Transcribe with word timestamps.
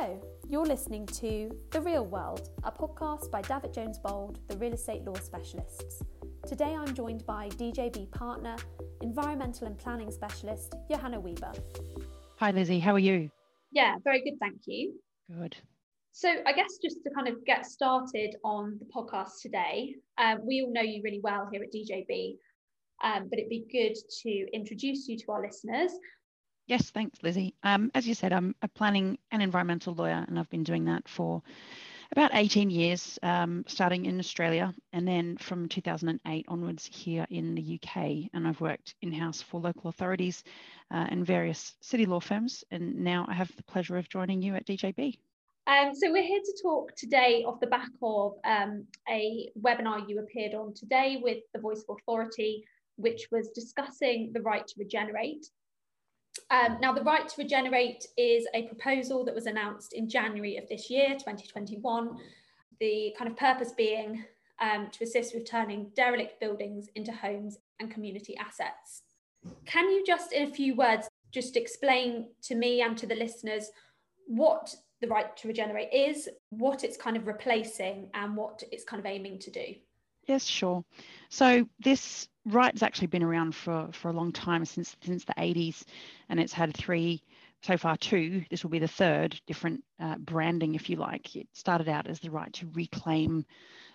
Hello, 0.00 0.18
you're 0.48 0.64
listening 0.64 1.04
to 1.04 1.54
The 1.72 1.80
Real 1.82 2.06
World, 2.06 2.48
a 2.62 2.72
podcast 2.72 3.30
by 3.30 3.42
Davitt 3.42 3.74
Jones 3.74 3.98
Bould, 3.98 4.38
the 4.48 4.56
real 4.56 4.72
estate 4.72 5.02
law 5.04 5.12
specialists. 5.16 6.02
Today 6.46 6.74
I'm 6.74 6.94
joined 6.94 7.26
by 7.26 7.50
DJB 7.50 8.10
partner, 8.10 8.56
environmental 9.02 9.66
and 9.66 9.76
planning 9.76 10.10
specialist, 10.10 10.74
Yohanna 10.90 11.20
Weber. 11.20 11.52
Hi, 12.38 12.50
Lizzie, 12.50 12.78
how 12.78 12.94
are 12.94 12.98
you? 12.98 13.30
Yeah, 13.72 13.96
very 14.02 14.22
good, 14.22 14.38
thank 14.40 14.62
you. 14.64 14.94
Good. 15.38 15.54
So, 16.12 16.30
I 16.46 16.54
guess 16.54 16.78
just 16.82 17.02
to 17.04 17.10
kind 17.14 17.28
of 17.28 17.44
get 17.44 17.66
started 17.66 18.36
on 18.42 18.78
the 18.80 18.86
podcast 18.86 19.42
today, 19.42 19.96
um, 20.16 20.38
we 20.46 20.62
all 20.62 20.72
know 20.72 20.80
you 20.80 21.02
really 21.04 21.20
well 21.22 21.46
here 21.52 21.62
at 21.62 21.74
DJB, 21.74 22.36
um, 23.04 23.28
but 23.28 23.38
it'd 23.38 23.50
be 23.50 23.66
good 23.70 23.94
to 24.22 24.46
introduce 24.56 25.08
you 25.08 25.18
to 25.18 25.32
our 25.32 25.42
listeners 25.42 25.92
Yes, 26.70 26.88
thanks, 26.88 27.20
Lizzie. 27.24 27.52
Um, 27.64 27.90
as 27.96 28.06
you 28.06 28.14
said, 28.14 28.32
I'm 28.32 28.54
a 28.62 28.68
planning 28.68 29.18
and 29.32 29.42
environmental 29.42 29.92
lawyer, 29.92 30.24
and 30.28 30.38
I've 30.38 30.48
been 30.50 30.62
doing 30.62 30.84
that 30.84 31.08
for 31.08 31.42
about 32.12 32.30
18 32.32 32.70
years, 32.70 33.18
um, 33.24 33.64
starting 33.66 34.06
in 34.06 34.20
Australia, 34.20 34.72
and 34.92 35.06
then 35.06 35.36
from 35.38 35.68
2008 35.68 36.44
onwards 36.46 36.86
here 36.86 37.26
in 37.28 37.56
the 37.56 37.80
UK. 37.82 38.30
And 38.32 38.46
I've 38.46 38.60
worked 38.60 38.94
in 39.02 39.12
house 39.12 39.42
for 39.42 39.60
local 39.60 39.90
authorities 39.90 40.44
uh, 40.92 41.06
and 41.08 41.26
various 41.26 41.74
city 41.80 42.06
law 42.06 42.20
firms. 42.20 42.62
And 42.70 43.00
now 43.00 43.26
I 43.28 43.34
have 43.34 43.50
the 43.56 43.64
pleasure 43.64 43.96
of 43.96 44.08
joining 44.08 44.40
you 44.40 44.54
at 44.54 44.64
DJB. 44.64 45.18
Um, 45.66 45.92
so 45.92 46.12
we're 46.12 46.22
here 46.22 46.38
to 46.38 46.62
talk 46.62 46.94
today 46.94 47.42
off 47.48 47.58
the 47.58 47.66
back 47.66 47.90
of 48.00 48.34
um, 48.44 48.86
a 49.08 49.50
webinar 49.60 50.08
you 50.08 50.20
appeared 50.20 50.54
on 50.54 50.72
today 50.74 51.18
with 51.20 51.38
the 51.52 51.60
Voice 51.60 51.84
of 51.88 51.96
Authority, 52.00 52.62
which 52.94 53.26
was 53.32 53.48
discussing 53.56 54.30
the 54.32 54.42
right 54.42 54.64
to 54.64 54.74
regenerate. 54.78 55.46
Um, 56.50 56.78
now, 56.80 56.92
the 56.92 57.02
right 57.02 57.28
to 57.28 57.34
regenerate 57.42 58.06
is 58.16 58.46
a 58.54 58.62
proposal 58.62 59.24
that 59.24 59.34
was 59.34 59.46
announced 59.46 59.92
in 59.92 60.08
January 60.08 60.56
of 60.56 60.68
this 60.68 60.90
year, 60.90 61.10
2021. 61.10 62.16
The 62.80 63.14
kind 63.16 63.30
of 63.30 63.36
purpose 63.36 63.72
being 63.76 64.24
um, 64.60 64.88
to 64.92 65.04
assist 65.04 65.34
with 65.34 65.48
turning 65.48 65.90
derelict 65.94 66.40
buildings 66.40 66.88
into 66.94 67.12
homes 67.12 67.58
and 67.78 67.90
community 67.90 68.36
assets. 68.36 69.02
Can 69.64 69.90
you 69.90 70.04
just, 70.04 70.32
in 70.32 70.48
a 70.48 70.52
few 70.52 70.74
words, 70.74 71.08
just 71.30 71.56
explain 71.56 72.26
to 72.42 72.54
me 72.54 72.82
and 72.82 72.96
to 72.98 73.06
the 73.06 73.14
listeners 73.14 73.70
what 74.26 74.74
the 75.00 75.08
right 75.08 75.36
to 75.36 75.48
regenerate 75.48 75.92
is, 75.92 76.28
what 76.50 76.84
it's 76.84 76.96
kind 76.96 77.16
of 77.16 77.26
replacing, 77.26 78.10
and 78.14 78.36
what 78.36 78.62
it's 78.70 78.84
kind 78.84 79.00
of 79.00 79.06
aiming 79.06 79.38
to 79.40 79.50
do? 79.50 79.74
Yes, 80.26 80.44
sure. 80.44 80.84
So 81.30 81.66
this 81.82 82.28
right's 82.46 82.82
actually 82.82 83.08
been 83.08 83.22
around 83.22 83.54
for, 83.54 83.88
for 83.92 84.08
a 84.08 84.12
long 84.12 84.32
time 84.32 84.64
since 84.64 84.96
since 85.02 85.24
the 85.24 85.34
80s, 85.34 85.84
and 86.28 86.40
it's 86.40 86.52
had 86.52 86.74
three 86.76 87.22
so 87.62 87.76
far 87.76 87.96
two. 87.96 88.44
This 88.50 88.62
will 88.62 88.70
be 88.70 88.78
the 88.78 88.88
third 88.88 89.40
different 89.46 89.82
uh, 90.00 90.16
branding, 90.16 90.74
if 90.74 90.88
you 90.88 90.96
like. 90.96 91.36
It 91.36 91.48
started 91.52 91.88
out 91.88 92.06
as 92.06 92.20
the 92.20 92.30
right 92.30 92.52
to 92.54 92.70
reclaim, 92.72 93.44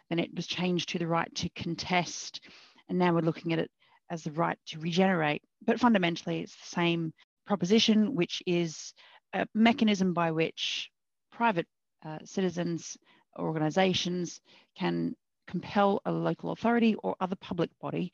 then 0.09 0.19
it 0.19 0.33
was 0.35 0.47
changed 0.47 0.89
to 0.89 0.99
the 0.99 1.07
right 1.07 1.33
to 1.35 1.49
contest, 1.49 2.41
and 2.89 2.99
now 2.99 3.13
we're 3.13 3.21
looking 3.21 3.53
at 3.53 3.59
it 3.59 3.71
as 4.09 4.23
the 4.23 4.31
right 4.31 4.57
to 4.67 4.79
regenerate. 4.79 5.41
But 5.65 5.79
fundamentally, 5.79 6.41
it's 6.41 6.55
the 6.55 6.75
same 6.75 7.13
proposition, 7.47 8.15
which 8.15 8.41
is 8.45 8.93
a 9.33 9.47
mechanism 9.53 10.13
by 10.13 10.31
which 10.31 10.89
private 11.31 11.67
uh, 12.05 12.19
citizens, 12.23 12.97
organisations 13.37 14.39
can 14.77 15.15
compel 15.47 16.01
a 16.05 16.11
local 16.11 16.51
authority 16.51 16.95
or 17.03 17.15
other 17.19 17.35
public 17.35 17.69
body 17.79 18.11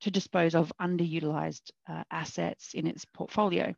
to 0.00 0.10
dispose 0.10 0.54
of 0.54 0.72
underutilized 0.80 1.70
uh, 1.88 2.04
assets 2.10 2.74
in 2.74 2.86
its 2.86 3.04
portfolio. 3.04 3.74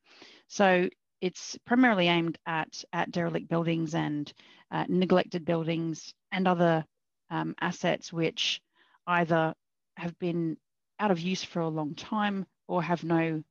So 0.48 0.88
it's 1.20 1.56
primarily 1.66 2.08
aimed 2.08 2.38
at, 2.46 2.84
at 2.92 3.10
derelict 3.10 3.48
buildings 3.48 3.94
and 3.94 4.32
uh, 4.70 4.84
neglected 4.88 5.44
buildings 5.44 6.14
and 6.32 6.46
other 6.46 6.84
um, 7.30 7.54
assets 7.60 8.12
which 8.12 8.60
either 9.06 9.54
have 9.96 10.18
been 10.18 10.56
out 10.98 11.10
of 11.10 11.20
use 11.20 11.44
for 11.44 11.60
a 11.60 11.68
long 11.68 11.94
time 11.94 12.46
or 12.68 12.82
have 12.82 13.04
no 13.04 13.42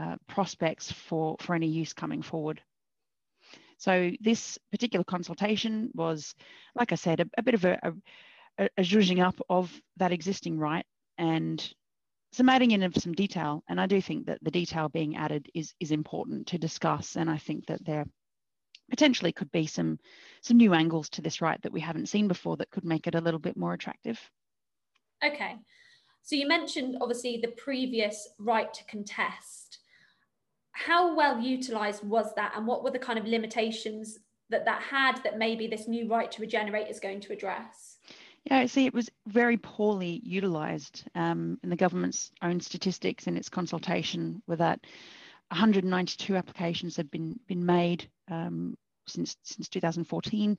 uh, 0.00 0.16
prospects 0.28 0.90
for, 0.92 1.36
for 1.40 1.54
any 1.54 1.66
use 1.66 1.92
coming 1.92 2.22
forward. 2.22 2.60
So 3.78 4.10
this 4.20 4.58
particular 4.70 5.04
consultation 5.04 5.90
was, 5.94 6.34
like 6.74 6.92
I 6.92 6.96
said, 6.96 7.20
a, 7.20 7.26
a 7.38 7.42
bit 7.42 7.54
of 7.54 7.64
a, 7.64 7.78
a 7.82 7.92
a, 8.60 8.68
a 8.78 8.82
zhuzhing 8.82 9.24
up 9.24 9.40
of 9.48 9.72
that 9.96 10.12
existing 10.12 10.58
right 10.58 10.86
and 11.18 11.72
some 12.32 12.48
adding 12.48 12.70
in 12.70 12.84
of 12.84 12.94
some 12.94 13.12
detail. 13.12 13.64
And 13.68 13.80
I 13.80 13.86
do 13.86 14.00
think 14.00 14.26
that 14.26 14.38
the 14.42 14.52
detail 14.52 14.88
being 14.88 15.16
added 15.16 15.48
is, 15.52 15.74
is 15.80 15.90
important 15.90 16.46
to 16.48 16.58
discuss. 16.58 17.16
And 17.16 17.28
I 17.28 17.38
think 17.38 17.66
that 17.66 17.84
there 17.84 18.04
potentially 18.88 19.32
could 19.32 19.50
be 19.50 19.66
some, 19.66 19.98
some 20.42 20.56
new 20.56 20.74
angles 20.74 21.08
to 21.10 21.22
this 21.22 21.40
right 21.40 21.60
that 21.62 21.72
we 21.72 21.80
haven't 21.80 22.08
seen 22.08 22.28
before 22.28 22.56
that 22.58 22.70
could 22.70 22.84
make 22.84 23.06
it 23.08 23.16
a 23.16 23.20
little 23.20 23.40
bit 23.40 23.56
more 23.56 23.72
attractive. 23.72 24.20
Okay. 25.24 25.56
So 26.22 26.36
you 26.36 26.46
mentioned 26.46 26.98
obviously 27.00 27.40
the 27.42 27.52
previous 27.52 28.28
right 28.38 28.72
to 28.74 28.84
contest. 28.84 29.78
How 30.72 31.16
well 31.16 31.40
utilized 31.40 32.04
was 32.04 32.32
that, 32.36 32.52
and 32.56 32.66
what 32.66 32.84
were 32.84 32.90
the 32.90 32.98
kind 32.98 33.18
of 33.18 33.26
limitations 33.26 34.18
that 34.50 34.64
that 34.64 34.82
had 34.82 35.22
that 35.24 35.38
maybe 35.38 35.66
this 35.66 35.88
new 35.88 36.08
right 36.08 36.30
to 36.30 36.40
regenerate 36.40 36.88
is 36.88 37.00
going 37.00 37.20
to 37.22 37.32
address? 37.32 37.89
Yeah, 38.44 38.66
see, 38.66 38.86
it 38.86 38.94
was 38.94 39.10
very 39.26 39.56
poorly 39.58 40.20
utilised 40.24 41.04
um, 41.14 41.58
in 41.62 41.68
the 41.68 41.76
government's 41.76 42.30
own 42.42 42.60
statistics 42.60 43.26
in 43.26 43.36
its 43.36 43.48
consultation 43.50 44.42
were 44.46 44.56
that 44.56 44.80
192 45.48 46.36
applications 46.36 46.96
had 46.96 47.10
been, 47.10 47.38
been 47.48 47.64
made 47.64 48.08
um, 48.30 48.76
since, 49.06 49.36
since 49.42 49.68
2014, 49.68 50.56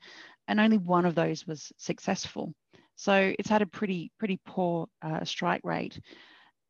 and 0.47 0.59
only 0.59 0.77
one 0.77 1.05
of 1.05 1.15
those 1.15 1.47
was 1.47 1.71
successful. 1.77 2.53
So 2.95 3.33
it's 3.39 3.49
had 3.49 3.63
a 3.63 3.67
pretty, 3.67 4.11
pretty 4.19 4.39
poor 4.45 4.87
uh, 5.01 5.23
strike 5.23 5.61
rate. 5.63 5.99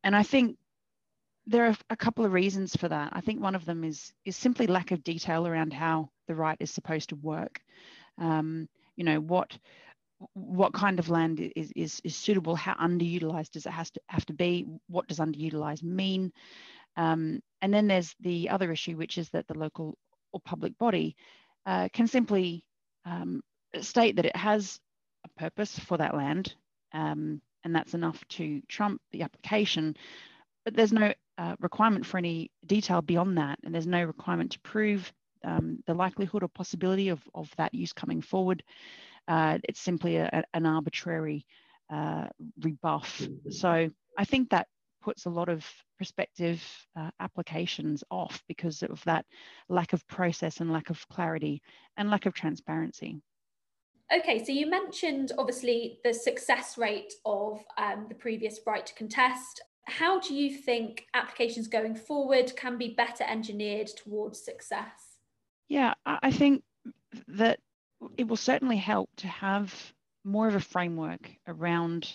And 0.04 0.16
I 0.16 0.24
think 0.24 0.58
there 1.46 1.66
are 1.66 1.76
a 1.90 1.98
couple 1.98 2.24
of 2.24 2.32
reasons 2.32 2.76
for 2.76 2.88
that. 2.88 3.10
I 3.14 3.22
think 3.22 3.42
one 3.42 3.56
of 3.56 3.66
them 3.66 3.84
is, 3.84 4.14
is 4.24 4.38
simply 4.38 4.68
lack 4.68 4.92
of 4.92 5.04
detail 5.04 5.46
around 5.46 5.74
how 5.74 6.10
the 6.28 6.36
right 6.36 6.58
is 6.60 6.72
supposed 6.72 7.10
to 7.10 7.16
work. 7.18 7.60
Um, 8.18 8.70
you 8.96 9.04
know, 9.04 9.20
what 9.20 9.58
what 10.34 10.74
kind 10.74 11.00
of 11.00 11.10
land 11.10 11.40
is, 11.56 11.72
is, 11.76 12.02
is 12.04 12.16
suitable, 12.16 12.56
how 12.56 12.74
underutilized 12.76 13.52
does 13.52 13.66
it 13.66 13.72
has 13.72 13.92
to 13.92 14.02
have 14.08 14.26
to 14.26 14.34
be, 14.34 14.68
what 14.88 15.08
does 15.08 15.20
underutilized 15.20 15.84
mean? 15.84 16.32
Um, 16.98 17.40
and 17.62 17.74
then 17.74 17.88
there's 17.88 18.16
the 18.20 18.50
other 18.50 18.72
issue, 18.72 18.98
which 18.98 19.18
is 19.18 19.30
that 19.30 19.48
the 19.48 19.58
local 19.58 19.98
or 20.34 20.40
public 20.44 20.78
body 20.78 21.16
uh, 21.66 21.90
can 21.94 22.08
simply 22.08 22.66
um, 23.06 23.42
state 23.82 24.16
that 24.16 24.26
it 24.26 24.36
has 24.36 24.80
a 25.26 25.40
purpose 25.40 25.78
for 25.78 25.98
that 25.98 26.16
land, 26.16 26.56
um, 26.94 27.42
and 27.64 27.76
that's 27.76 27.94
enough 27.94 28.24
to 28.30 28.62
trump 28.68 29.02
the 29.12 29.22
application. 29.22 29.96
But 30.66 30.76
there's 30.76 30.94
no 30.94 31.14
uh, 31.38 31.56
requirement 31.60 32.06
for 32.06 32.18
any 32.18 32.52
detail 32.66 33.02
beyond 33.02 33.38
that, 33.38 33.60
and 33.64 33.74
there's 33.74 33.88
no 33.88 34.04
requirement 34.04 34.52
to 34.52 34.60
prove 34.60 35.12
um, 35.44 35.80
the 35.88 35.94
likelihood 35.94 36.44
or 36.44 36.48
possibility 36.48 37.10
of, 37.10 37.22
of 37.34 37.50
that 37.58 37.74
use 37.74 37.94
coming 37.94 38.22
forward. 38.22 38.64
Uh, 39.32 39.60
it's 39.64 39.80
simply 39.80 40.18
a, 40.18 40.44
an 40.54 40.66
arbitrary 40.66 41.46
uh, 41.90 42.26
rebuff. 42.60 43.20
Mm-hmm. 43.22 43.52
So 43.52 43.90
I 44.18 44.26
think 44.26 44.50
that 44.50 44.68
puts 45.02 45.26
a 45.26 45.30
lot 45.30 45.48
of 45.48 45.66
prospective 45.96 46.62
uh, 47.00 47.12
applications 47.22 48.04
off 48.12 48.44
because 48.50 48.84
of 48.84 49.02
that 49.06 49.26
lack 49.70 49.94
of 49.94 50.06
process 50.08 50.60
and 50.60 50.74
lack 50.74 50.90
of 50.90 51.08
clarity 51.08 51.62
and 51.96 52.10
lack 52.10 52.26
of 52.26 52.34
transparency. 52.34 53.22
Okay, 54.14 54.44
so 54.44 54.52
you 54.52 54.70
mentioned 54.70 55.32
obviously 55.38 56.00
the 56.04 56.14
success 56.14 56.78
rate 56.78 57.14
of 57.24 57.64
um, 57.78 58.08
the 58.10 58.16
previous 58.16 58.60
right 58.68 58.86
to 58.86 58.94
contest. 58.96 59.62
How 59.86 60.20
do 60.20 60.34
you 60.34 60.58
think 60.58 61.06
applications 61.14 61.70
going 61.70 61.96
forward 61.96 62.52
can 62.58 62.78
be 62.78 62.96
better 62.96 63.24
engineered 63.24 63.88
towards 63.88 64.44
success? 64.44 65.16
Yeah, 65.70 65.94
I 66.06 66.32
think 66.32 66.64
that 67.30 67.60
it 68.18 68.28
will 68.28 68.38
certainly 68.38 68.78
help 68.78 69.10
to 69.18 69.28
have 69.28 69.74
more 70.24 70.48
of 70.48 70.56
a 70.56 70.60
framework 70.60 71.30
around 71.48 72.12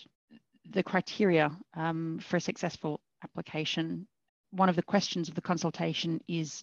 the 0.71 0.83
criteria 0.83 1.51
um, 1.75 2.19
for 2.21 2.37
a 2.37 2.41
successful 2.41 3.01
application. 3.23 4.07
One 4.51 4.69
of 4.69 4.77
the 4.77 4.83
questions 4.83 5.29
of 5.29 5.35
the 5.35 5.41
consultation 5.41 6.21
is 6.29 6.63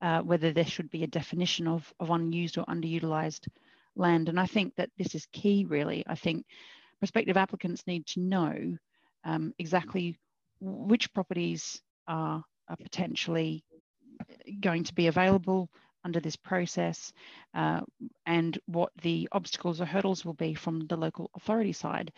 uh, 0.00 0.20
whether 0.20 0.52
there 0.52 0.66
should 0.66 0.90
be 0.90 1.04
a 1.04 1.08
definition 1.08 1.66
of, 1.68 1.92
of 2.00 2.10
unused 2.10 2.58
or 2.58 2.64
underutilized 2.66 3.46
land. 3.94 4.28
And 4.28 4.38
I 4.38 4.46
think 4.46 4.74
that 4.76 4.90
this 4.98 5.14
is 5.14 5.26
key, 5.32 5.64
really. 5.68 6.04
I 6.06 6.14
think 6.14 6.44
prospective 6.98 7.36
applicants 7.36 7.86
need 7.86 8.06
to 8.06 8.20
know 8.20 8.76
um, 9.24 9.54
exactly 9.58 10.18
which 10.60 11.12
properties 11.12 11.80
are, 12.08 12.42
are 12.68 12.76
potentially 12.76 13.64
going 14.60 14.84
to 14.84 14.94
be 14.94 15.06
available, 15.06 15.68
under 16.04 16.20
this 16.20 16.36
process 16.36 17.12
uh, 17.54 17.80
and 18.26 18.58
what 18.66 18.90
the 19.02 19.28
obstacles 19.32 19.80
or 19.80 19.84
hurdles 19.84 20.24
will 20.24 20.34
be 20.34 20.54
from 20.54 20.86
the 20.86 20.96
local 20.96 21.30
authority 21.34 21.72
side. 21.72 22.12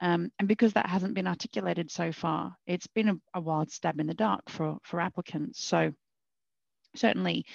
Um, 0.00 0.30
and 0.38 0.48
because 0.48 0.72
that 0.72 0.86
hasn't 0.86 1.14
been 1.14 1.26
articulated 1.26 1.90
so 1.90 2.12
far, 2.12 2.56
it's 2.66 2.88
been 2.88 3.08
a, 3.08 3.16
a, 3.34 3.40
wild 3.40 3.70
stab 3.70 4.00
in 4.00 4.06
the 4.06 4.14
dark 4.14 4.50
for, 4.50 4.78
for 4.82 5.00
applicants. 5.00 5.64
So 5.64 5.92
certainly 6.96 7.46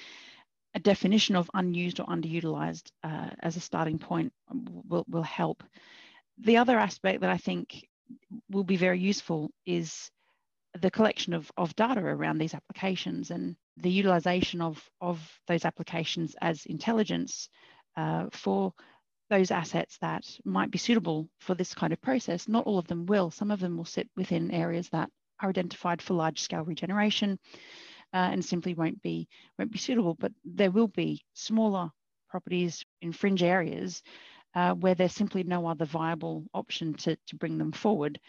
a 0.74 0.80
definition 0.80 1.36
of 1.36 1.50
unused 1.54 2.00
or 2.00 2.06
underutilized 2.06 2.92
uh, 3.04 3.30
as 3.42 3.58
a 3.58 3.62
starting 3.62 4.00
point 4.00 4.32
will, 4.88 5.06
will 5.10 5.24
help. 5.24 5.64
The 6.40 6.58
other 6.58 6.78
aspect 6.78 7.22
that 7.22 7.30
I 7.30 7.38
think 7.38 7.88
will 8.50 8.64
be 8.64 8.78
very 8.78 9.00
useful 9.00 9.52
is 9.66 10.10
the 10.80 10.92
collection 10.92 11.34
of, 11.34 11.52
of 11.58 11.76
data 11.76 12.02
around 12.02 12.38
these 12.38 12.54
applications 12.54 13.32
and 13.32 13.56
the 13.78 13.90
utilization 13.90 14.62
of, 14.62 14.84
of 15.02 15.20
those 15.48 15.66
applications 15.66 16.36
as 16.42 16.66
intelligence 16.66 17.50
uh, 17.98 18.26
for 18.32 18.74
those 19.30 19.52
assets 19.52 19.98
that 20.02 20.24
might 20.44 20.72
be 20.72 20.78
suitable 20.78 21.30
for 21.40 21.54
this 21.56 21.74
kind 21.74 21.94
of 21.94 22.02
process. 22.02 22.48
Not 22.48 22.66
all 22.66 22.78
of 22.78 22.88
them 22.88 23.06
will. 23.06 23.32
Some 23.32 23.52
of 23.52 23.60
them 23.60 23.78
will 23.78 23.86
sit 23.86 24.10
within 24.16 24.52
areas 24.52 24.90
that 24.90 25.10
are 25.40 25.50
identified 25.50 26.02
for 26.02 26.16
large 26.16 26.42
scale 26.42 26.64
regeneration 26.64 27.40
uh, 28.14 28.30
and 28.32 28.44
simply 28.44 28.74
won't 28.74 29.02
be 29.02 29.28
won't 29.58 29.72
be 29.72 29.78
suitable. 29.78 30.16
But 30.16 30.32
there 30.44 30.72
will 30.72 30.88
be 30.88 31.24
smaller 31.34 31.92
properties 32.30 32.84
in 33.02 33.12
fringe 33.12 33.44
areas 33.44 34.04
uh, 34.56 34.74
where 34.74 34.96
there's 34.96 35.14
simply 35.14 35.44
no 35.44 35.68
other 35.68 35.86
viable 35.86 36.46
option 36.54 36.94
to, 36.96 37.16
to 37.28 37.36
bring 37.36 37.58
them 37.58 37.72
forward. 37.72 38.20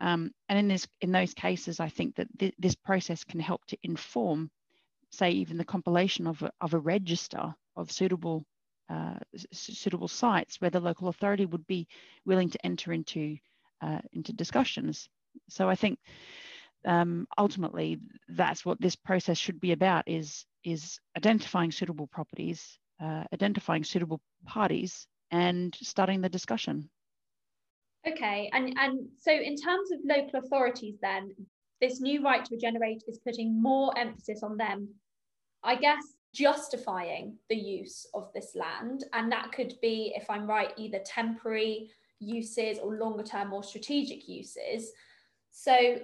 Um, 0.00 0.30
and 0.48 0.58
in 0.58 0.68
this 0.68 0.88
in 1.00 1.12
those 1.12 1.34
cases, 1.34 1.80
I 1.80 1.88
think 1.88 2.16
that 2.16 2.28
th 2.38 2.54
this 2.58 2.74
process 2.74 3.24
can 3.24 3.40
help 3.40 3.64
to 3.66 3.76
inform, 3.82 4.50
say, 5.10 5.30
even 5.30 5.58
the 5.58 5.64
compilation 5.64 6.26
of 6.26 6.42
a, 6.42 6.50
of 6.60 6.74
a 6.74 6.78
register 6.78 7.54
of 7.76 7.92
suitable 7.92 8.44
uh, 8.88 9.18
suitable 9.52 10.08
sites 10.08 10.60
where 10.60 10.70
the 10.70 10.80
local 10.80 11.08
authority 11.08 11.46
would 11.46 11.66
be 11.66 11.86
willing 12.24 12.50
to 12.50 12.66
enter 12.66 12.92
into 12.92 13.36
uh, 13.82 14.00
into 14.12 14.32
discussions. 14.32 15.08
So 15.48 15.68
I 15.68 15.76
think 15.76 15.98
um, 16.84 17.26
ultimately 17.38 17.98
that's 18.28 18.64
what 18.64 18.80
this 18.80 18.96
process 18.96 19.38
should 19.38 19.60
be 19.60 19.72
about 19.72 20.08
is 20.08 20.46
is 20.64 20.98
identifying 21.16 21.72
suitable 21.72 22.06
properties, 22.06 22.78
uh, 23.00 23.24
identifying 23.32 23.84
suitable 23.84 24.20
parties, 24.46 25.06
and 25.30 25.76
starting 25.80 26.20
the 26.20 26.28
discussion. 26.28 26.90
Okay, 28.06 28.50
and 28.52 28.74
and 28.78 29.08
so 29.18 29.32
in 29.32 29.56
terms 29.56 29.90
of 29.90 29.98
local 30.04 30.40
authorities, 30.40 30.96
then 31.02 31.34
this 31.80 32.00
new 32.00 32.22
right 32.22 32.44
to 32.44 32.54
regenerate 32.54 33.02
is 33.06 33.18
putting 33.18 33.60
more 33.60 33.96
emphasis 33.98 34.42
on 34.42 34.56
them. 34.56 34.88
I 35.62 35.76
guess 35.76 36.02
justifying 36.32 37.36
the 37.48 37.56
use 37.56 38.06
of 38.14 38.30
this 38.34 38.54
land, 38.54 39.04
and 39.12 39.30
that 39.32 39.52
could 39.52 39.74
be, 39.82 40.12
if 40.16 40.30
I'm 40.30 40.46
right, 40.46 40.72
either 40.76 41.00
temporary 41.04 41.90
uses 42.20 42.78
or 42.78 42.96
longer 42.96 43.22
term 43.22 43.52
or 43.52 43.62
strategic 43.62 44.28
uses. 44.28 44.92
So 45.50 46.00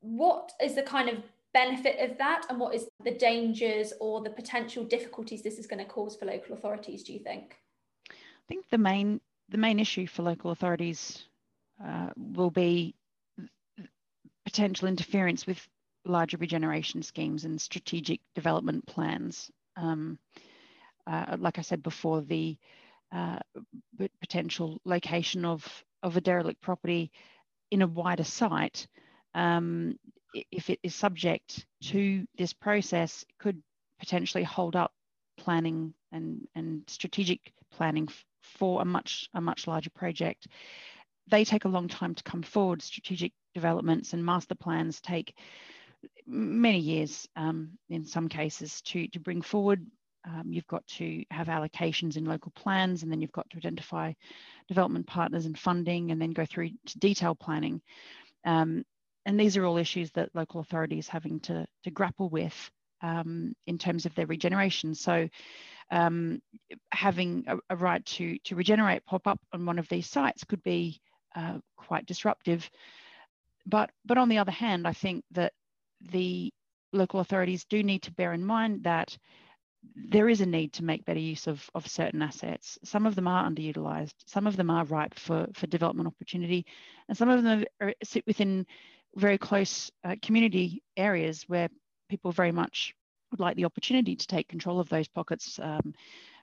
what 0.00 0.52
is 0.62 0.74
the 0.74 0.82
kind 0.82 1.08
of 1.08 1.22
benefit 1.54 1.98
of 2.10 2.18
that 2.18 2.46
and 2.48 2.58
what 2.58 2.74
is 2.74 2.88
the 3.04 3.10
dangers 3.10 3.92
or 4.00 4.22
the 4.22 4.30
potential 4.30 4.84
difficulties 4.84 5.42
this 5.42 5.58
is 5.58 5.66
going 5.66 5.78
to 5.78 5.84
cause 5.84 6.16
for 6.16 6.24
local 6.24 6.54
authorities 6.54 7.02
do 7.02 7.12
you 7.12 7.18
think 7.18 7.56
i 8.10 8.14
think 8.48 8.68
the 8.70 8.78
main 8.78 9.20
the 9.50 9.58
main 9.58 9.78
issue 9.78 10.06
for 10.06 10.22
local 10.22 10.50
authorities 10.50 11.26
uh, 11.84 12.10
will 12.16 12.50
be 12.50 12.94
potential 14.44 14.88
interference 14.88 15.46
with 15.46 15.66
larger 16.04 16.36
regeneration 16.36 17.02
schemes 17.02 17.44
and 17.44 17.60
strategic 17.60 18.20
development 18.34 18.84
plans 18.86 19.50
um, 19.76 20.18
uh, 21.06 21.36
like 21.38 21.58
i 21.58 21.62
said 21.62 21.82
before 21.82 22.20
the 22.22 22.56
uh, 23.12 23.38
potential 24.20 24.80
location 24.84 25.44
of 25.44 25.84
of 26.02 26.16
a 26.16 26.20
derelict 26.20 26.60
property 26.60 27.12
in 27.70 27.82
a 27.82 27.86
wider 27.86 28.24
site 28.24 28.88
um, 29.34 29.96
if 30.50 30.70
it 30.70 30.78
is 30.82 30.94
subject 30.94 31.66
to 31.82 32.26
this 32.36 32.52
process, 32.52 33.24
could 33.38 33.62
potentially 33.98 34.44
hold 34.44 34.76
up 34.76 34.92
planning 35.38 35.94
and, 36.10 36.46
and 36.54 36.82
strategic 36.86 37.52
planning 37.70 38.08
for 38.42 38.82
a 38.82 38.84
much 38.84 39.28
a 39.34 39.40
much 39.40 39.66
larger 39.66 39.90
project. 39.90 40.46
They 41.30 41.44
take 41.44 41.64
a 41.64 41.68
long 41.68 41.88
time 41.88 42.14
to 42.14 42.22
come 42.22 42.42
forward. 42.42 42.82
Strategic 42.82 43.32
developments 43.54 44.12
and 44.12 44.24
master 44.24 44.54
plans 44.54 45.00
take 45.00 45.34
many 46.26 46.78
years 46.78 47.28
um, 47.36 47.78
in 47.88 48.04
some 48.04 48.28
cases 48.28 48.80
to, 48.82 49.06
to 49.08 49.20
bring 49.20 49.42
forward. 49.42 49.86
Um, 50.24 50.52
you've 50.52 50.66
got 50.66 50.86
to 50.86 51.24
have 51.30 51.48
allocations 51.48 52.16
in 52.16 52.24
local 52.24 52.52
plans, 52.52 53.02
and 53.02 53.10
then 53.10 53.20
you've 53.20 53.32
got 53.32 53.48
to 53.50 53.56
identify 53.56 54.12
development 54.68 55.06
partners 55.06 55.46
and 55.46 55.58
funding, 55.58 56.10
and 56.10 56.20
then 56.20 56.30
go 56.30 56.46
through 56.46 56.70
to 56.86 56.98
detailed 56.98 57.40
planning. 57.40 57.82
Um, 58.44 58.84
and 59.26 59.38
these 59.38 59.56
are 59.56 59.64
all 59.64 59.78
issues 59.78 60.10
that 60.12 60.34
local 60.34 60.60
authorities 60.60 61.08
having 61.08 61.40
to, 61.40 61.66
to 61.84 61.90
grapple 61.90 62.28
with 62.28 62.70
um, 63.02 63.54
in 63.66 63.78
terms 63.78 64.06
of 64.06 64.14
their 64.14 64.26
regeneration. 64.26 64.94
So 64.94 65.28
um, 65.90 66.40
having 66.92 67.44
a, 67.46 67.56
a, 67.70 67.76
right 67.76 68.04
to, 68.06 68.38
to 68.44 68.56
regenerate 68.56 69.04
pop 69.04 69.26
up 69.26 69.40
on 69.52 69.66
one 69.66 69.78
of 69.78 69.88
these 69.88 70.08
sites 70.08 70.44
could 70.44 70.62
be 70.62 71.00
uh, 71.34 71.58
quite 71.76 72.06
disruptive. 72.06 72.68
But, 73.66 73.90
but 74.04 74.18
on 74.18 74.28
the 74.28 74.38
other 74.38 74.52
hand, 74.52 74.86
I 74.86 74.92
think 74.92 75.24
that 75.32 75.52
the 76.10 76.52
local 76.92 77.20
authorities 77.20 77.64
do 77.64 77.82
need 77.82 78.02
to 78.02 78.12
bear 78.12 78.32
in 78.32 78.44
mind 78.44 78.84
that 78.84 79.16
there 79.96 80.28
is 80.28 80.40
a 80.40 80.46
need 80.46 80.72
to 80.74 80.84
make 80.84 81.04
better 81.04 81.18
use 81.18 81.46
of, 81.46 81.68
of 81.74 81.86
certain 81.86 82.22
assets. 82.22 82.78
Some 82.84 83.06
of 83.06 83.14
them 83.14 83.26
are 83.26 83.48
underutilized, 83.48 84.14
some 84.26 84.46
of 84.46 84.56
them 84.56 84.70
are 84.70 84.84
ripe 84.84 85.14
for, 85.14 85.46
for 85.54 85.66
development 85.66 86.06
opportunity, 86.06 86.64
and 87.08 87.16
some 87.16 87.28
of 87.28 87.42
them 87.42 87.64
are, 87.80 87.94
sit 88.04 88.26
within 88.26 88.66
very 89.16 89.38
close 89.38 89.90
uh, 90.04 90.16
community 90.22 90.82
areas 90.96 91.44
where 91.48 91.68
people 92.08 92.32
very 92.32 92.52
much 92.52 92.94
would 93.30 93.40
like 93.40 93.56
the 93.56 93.64
opportunity 93.64 94.14
to 94.14 94.26
take 94.26 94.48
control 94.48 94.78
of 94.78 94.88
those 94.88 95.08
pockets 95.08 95.58
um, 95.62 95.94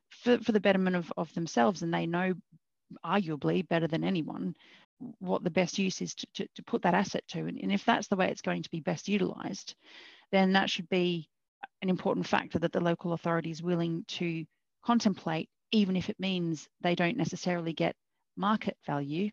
for, 0.09 0.37
for 0.39 0.51
the 0.51 0.59
betterment 0.59 0.95
of, 0.95 1.11
of 1.17 1.33
themselves. 1.33 1.81
And 1.81 1.93
they 1.93 2.05
know, 2.05 2.33
arguably, 3.05 3.67
better 3.67 3.87
than 3.87 4.03
anyone, 4.03 4.55
what 5.19 5.43
the 5.43 5.49
best 5.49 5.77
use 5.77 6.01
is 6.01 6.13
to, 6.15 6.27
to, 6.33 6.47
to 6.55 6.63
put 6.63 6.81
that 6.81 6.93
asset 6.93 7.23
to. 7.29 7.39
And, 7.39 7.59
and 7.61 7.71
if 7.71 7.85
that's 7.85 8.07
the 8.07 8.15
way 8.15 8.29
it's 8.29 8.41
going 8.41 8.63
to 8.63 8.69
be 8.69 8.81
best 8.81 9.07
utilized, 9.07 9.75
then 10.31 10.53
that 10.53 10.69
should 10.69 10.89
be 10.89 11.29
an 11.81 11.89
important 11.89 12.27
factor 12.27 12.59
that 12.59 12.71
the 12.71 12.79
local 12.79 13.13
authority 13.13 13.51
is 13.51 13.63
willing 13.63 14.03
to 14.07 14.45
contemplate, 14.83 15.49
even 15.71 15.95
if 15.95 16.09
it 16.09 16.19
means 16.19 16.67
they 16.81 16.95
don't 16.95 17.17
necessarily 17.17 17.73
get 17.73 17.95
market 18.35 18.77
value. 18.85 19.29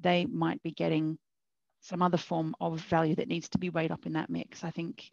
They 0.00 0.26
might 0.26 0.62
be 0.62 0.72
getting 0.72 1.18
some 1.80 2.02
other 2.02 2.16
form 2.16 2.54
of 2.60 2.80
value 2.80 3.14
that 3.16 3.28
needs 3.28 3.48
to 3.50 3.58
be 3.58 3.70
weighed 3.70 3.92
up 3.92 4.06
in 4.06 4.14
that 4.14 4.30
mix. 4.30 4.64
I 4.64 4.70
think 4.70 5.10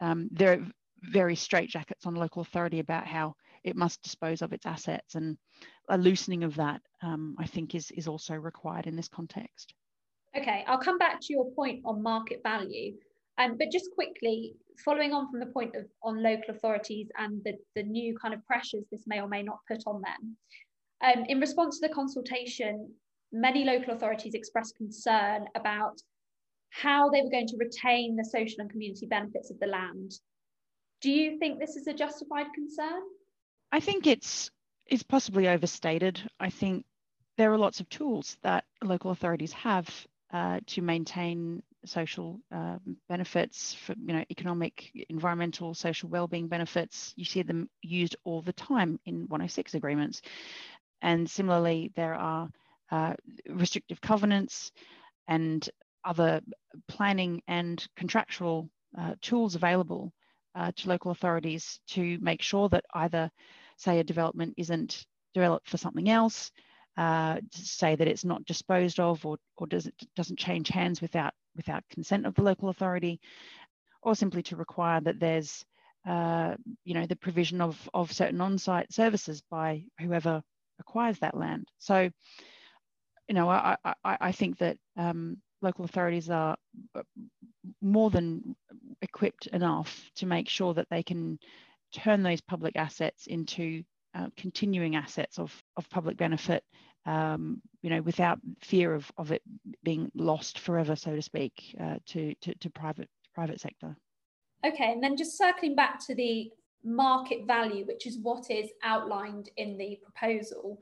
um, 0.00 0.28
there 0.32 0.52
are 0.52 0.66
very 1.02 1.36
straitjackets 1.36 2.06
on 2.06 2.14
local 2.14 2.42
authority 2.42 2.80
about 2.80 3.06
how 3.06 3.34
it 3.64 3.76
must 3.76 4.02
dispose 4.02 4.42
of 4.42 4.52
its 4.52 4.66
assets, 4.66 5.14
and 5.14 5.36
a 5.88 5.98
loosening 5.98 6.44
of 6.44 6.56
that, 6.56 6.80
um, 7.02 7.36
I 7.38 7.46
think, 7.46 7.74
is 7.74 7.90
is 7.92 8.08
also 8.08 8.34
required 8.34 8.86
in 8.86 8.96
this 8.96 9.08
context. 9.08 9.74
Okay, 10.36 10.64
I'll 10.66 10.78
come 10.78 10.98
back 10.98 11.20
to 11.20 11.32
your 11.32 11.50
point 11.52 11.82
on 11.84 12.02
market 12.02 12.40
value, 12.42 12.94
um, 13.38 13.56
but 13.58 13.70
just 13.70 13.90
quickly, 13.94 14.54
following 14.84 15.12
on 15.12 15.30
from 15.30 15.40
the 15.40 15.46
point 15.46 15.74
of 15.74 15.86
on 16.02 16.22
local 16.22 16.54
authorities 16.54 17.08
and 17.16 17.42
the, 17.44 17.54
the 17.74 17.82
new 17.82 18.16
kind 18.18 18.34
of 18.34 18.44
pressures 18.46 18.84
this 18.90 19.04
may 19.06 19.20
or 19.20 19.28
may 19.28 19.42
not 19.42 19.58
put 19.66 19.82
on 19.86 20.02
them. 20.02 20.36
Um, 21.00 21.24
in 21.28 21.40
response 21.40 21.78
to 21.78 21.88
the 21.88 21.94
consultation, 21.94 22.92
many 23.32 23.64
local 23.64 23.94
authorities 23.94 24.34
expressed 24.34 24.76
concern 24.76 25.46
about 25.54 25.96
how 26.70 27.08
they 27.08 27.22
were 27.22 27.30
going 27.30 27.46
to 27.46 27.56
retain 27.56 28.16
the 28.16 28.24
social 28.24 28.60
and 28.60 28.70
community 28.70 29.06
benefits 29.06 29.50
of 29.50 29.58
the 29.60 29.66
land. 29.66 30.12
Do 31.00 31.10
you 31.10 31.38
think 31.38 31.58
this 31.58 31.76
is 31.76 31.86
a 31.86 31.94
justified 31.94 32.46
concern? 32.54 33.02
I 33.72 33.80
think 33.80 34.06
it's 34.06 34.50
it's 34.86 35.02
possibly 35.02 35.48
overstated. 35.48 36.20
I 36.40 36.50
think 36.50 36.84
there 37.36 37.52
are 37.52 37.58
lots 37.58 37.80
of 37.80 37.88
tools 37.88 38.36
that 38.42 38.64
local 38.82 39.10
authorities 39.10 39.52
have 39.52 39.88
uh, 40.32 40.60
to 40.66 40.82
maintain 40.82 41.62
social 41.84 42.40
uh, 42.52 42.78
benefits 43.08 43.74
for 43.74 43.94
you 44.04 44.12
know 44.12 44.24
economic 44.30 44.90
environmental 45.08 45.74
social 45.74 46.08
well-being 46.08 46.48
benefits 46.48 47.14
you 47.16 47.24
see 47.24 47.42
them 47.42 47.70
used 47.82 48.16
all 48.24 48.42
the 48.42 48.52
time 48.52 48.98
in 49.06 49.20
106 49.28 49.74
agreements 49.74 50.20
and 51.02 51.30
similarly 51.30 51.92
there 51.94 52.14
are 52.14 52.50
uh, 52.90 53.14
restrictive 53.48 54.00
covenants 54.00 54.72
and 55.28 55.70
other 56.04 56.40
planning 56.88 57.40
and 57.46 57.86
contractual 57.96 58.68
uh, 58.98 59.14
tools 59.20 59.54
available 59.54 60.12
uh, 60.58 60.72
to 60.76 60.88
local 60.88 61.12
authorities 61.12 61.80
to 61.86 62.18
make 62.20 62.42
sure 62.42 62.68
that 62.68 62.84
either, 62.94 63.30
say, 63.76 64.00
a 64.00 64.04
development 64.04 64.54
isn't 64.56 65.06
developed 65.32 65.68
for 65.68 65.76
something 65.76 66.10
else, 66.10 66.50
uh, 66.96 67.36
say 67.52 67.94
that 67.94 68.08
it's 68.08 68.24
not 68.24 68.44
disposed 68.44 68.98
of 68.98 69.24
or, 69.24 69.36
or 69.56 69.68
does 69.68 69.86
it 69.86 69.94
doesn't 70.16 70.38
change 70.38 70.68
hands 70.68 71.00
without 71.00 71.32
without 71.54 71.84
consent 71.90 72.26
of 72.26 72.34
the 72.34 72.42
local 72.42 72.70
authority, 72.70 73.20
or 74.02 74.14
simply 74.16 74.42
to 74.42 74.56
require 74.56 75.00
that 75.00 75.20
there's 75.20 75.64
uh, 76.08 76.54
you 76.84 76.94
know 76.94 77.06
the 77.06 77.16
provision 77.16 77.60
of, 77.60 77.88
of 77.94 78.12
certain 78.12 78.40
on-site 78.40 78.92
services 78.92 79.42
by 79.50 79.84
whoever 80.00 80.42
acquires 80.80 81.18
that 81.20 81.36
land. 81.36 81.68
So 81.78 82.10
you 83.28 83.34
know, 83.34 83.48
I, 83.48 83.76
I, 83.84 83.94
I 84.04 84.32
think 84.32 84.58
that 84.58 84.78
um, 84.96 85.36
local 85.60 85.84
authorities 85.84 86.30
are 86.30 86.56
uh, 86.94 87.02
more 87.82 88.10
than 88.10 88.56
equipped 89.02 89.46
enough 89.48 90.10
to 90.16 90.26
make 90.26 90.48
sure 90.48 90.74
that 90.74 90.88
they 90.90 91.02
can 91.02 91.38
turn 91.92 92.22
those 92.22 92.40
public 92.40 92.76
assets 92.76 93.26
into 93.26 93.82
uh, 94.14 94.28
continuing 94.36 94.96
assets 94.96 95.38
of, 95.38 95.54
of 95.76 95.88
public 95.90 96.16
benefit, 96.16 96.64
um, 97.06 97.60
you 97.82 97.90
know, 97.90 98.02
without 98.02 98.38
fear 98.60 98.94
of, 98.94 99.10
of 99.16 99.32
it 99.32 99.42
being 99.82 100.10
lost 100.14 100.58
forever, 100.58 100.96
so 100.96 101.14
to 101.14 101.22
speak, 101.22 101.76
uh, 101.80 101.96
to, 102.06 102.34
to, 102.40 102.54
to 102.56 102.70
private 102.70 103.08
private 103.34 103.60
sector. 103.60 103.96
Okay, 104.66 104.90
and 104.92 105.02
then 105.02 105.16
just 105.16 105.38
circling 105.38 105.76
back 105.76 106.04
to 106.06 106.14
the 106.14 106.50
market 106.84 107.46
value, 107.46 107.84
which 107.86 108.06
is 108.06 108.18
what 108.20 108.50
is 108.50 108.68
outlined 108.82 109.50
in 109.56 109.78
the 109.78 109.98
proposal, 110.02 110.78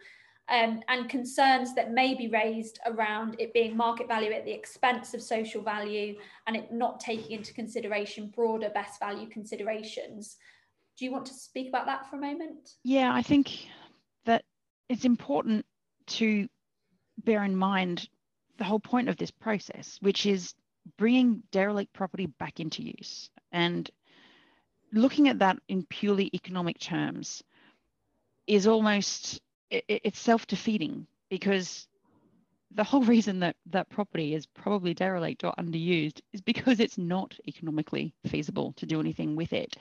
um, 0.48 0.80
and 0.88 1.08
concerns 1.08 1.74
that 1.74 1.92
may 1.92 2.14
be 2.14 2.28
raised 2.28 2.78
around 2.86 3.36
it 3.38 3.52
being 3.52 3.76
market 3.76 4.06
value 4.06 4.30
at 4.32 4.44
the 4.44 4.52
expense 4.52 5.12
of 5.12 5.22
social 5.22 5.60
value 5.60 6.16
and 6.46 6.56
it 6.56 6.72
not 6.72 7.00
taking 7.00 7.32
into 7.32 7.52
consideration 7.52 8.32
broader 8.34 8.70
best 8.72 9.00
value 9.00 9.28
considerations. 9.28 10.36
Do 10.96 11.04
you 11.04 11.10
want 11.10 11.26
to 11.26 11.34
speak 11.34 11.68
about 11.68 11.86
that 11.86 12.08
for 12.08 12.16
a 12.16 12.20
moment? 12.20 12.74
Yeah, 12.84 13.12
I 13.12 13.22
think 13.22 13.66
that 14.24 14.44
it's 14.88 15.04
important 15.04 15.66
to 16.06 16.48
bear 17.24 17.42
in 17.44 17.56
mind 17.56 18.08
the 18.58 18.64
whole 18.64 18.80
point 18.80 19.08
of 19.08 19.16
this 19.16 19.30
process, 19.30 19.98
which 20.00 20.26
is 20.26 20.54
bringing 20.96 21.42
derelict 21.50 21.92
property 21.92 22.26
back 22.26 22.60
into 22.60 22.82
use. 22.82 23.30
And 23.50 23.90
looking 24.92 25.28
at 25.28 25.40
that 25.40 25.58
in 25.68 25.84
purely 25.86 26.30
economic 26.32 26.78
terms 26.78 27.42
is 28.46 28.68
almost 28.68 29.40
it, 29.70 29.84
it's 29.88 30.18
self-defeating 30.18 31.06
because 31.30 31.86
the 32.74 32.84
whole 32.84 33.02
reason 33.04 33.40
that 33.40 33.56
that 33.66 33.88
property 33.90 34.34
is 34.34 34.46
probably 34.46 34.94
derelict 34.94 35.44
or 35.44 35.54
underused 35.58 36.20
is 36.32 36.40
because 36.40 36.80
it's 36.80 36.98
not 36.98 37.34
economically 37.48 38.14
feasible 38.26 38.72
to 38.76 38.86
do 38.86 39.00
anything 39.00 39.36
with 39.36 39.52
it. 39.52 39.76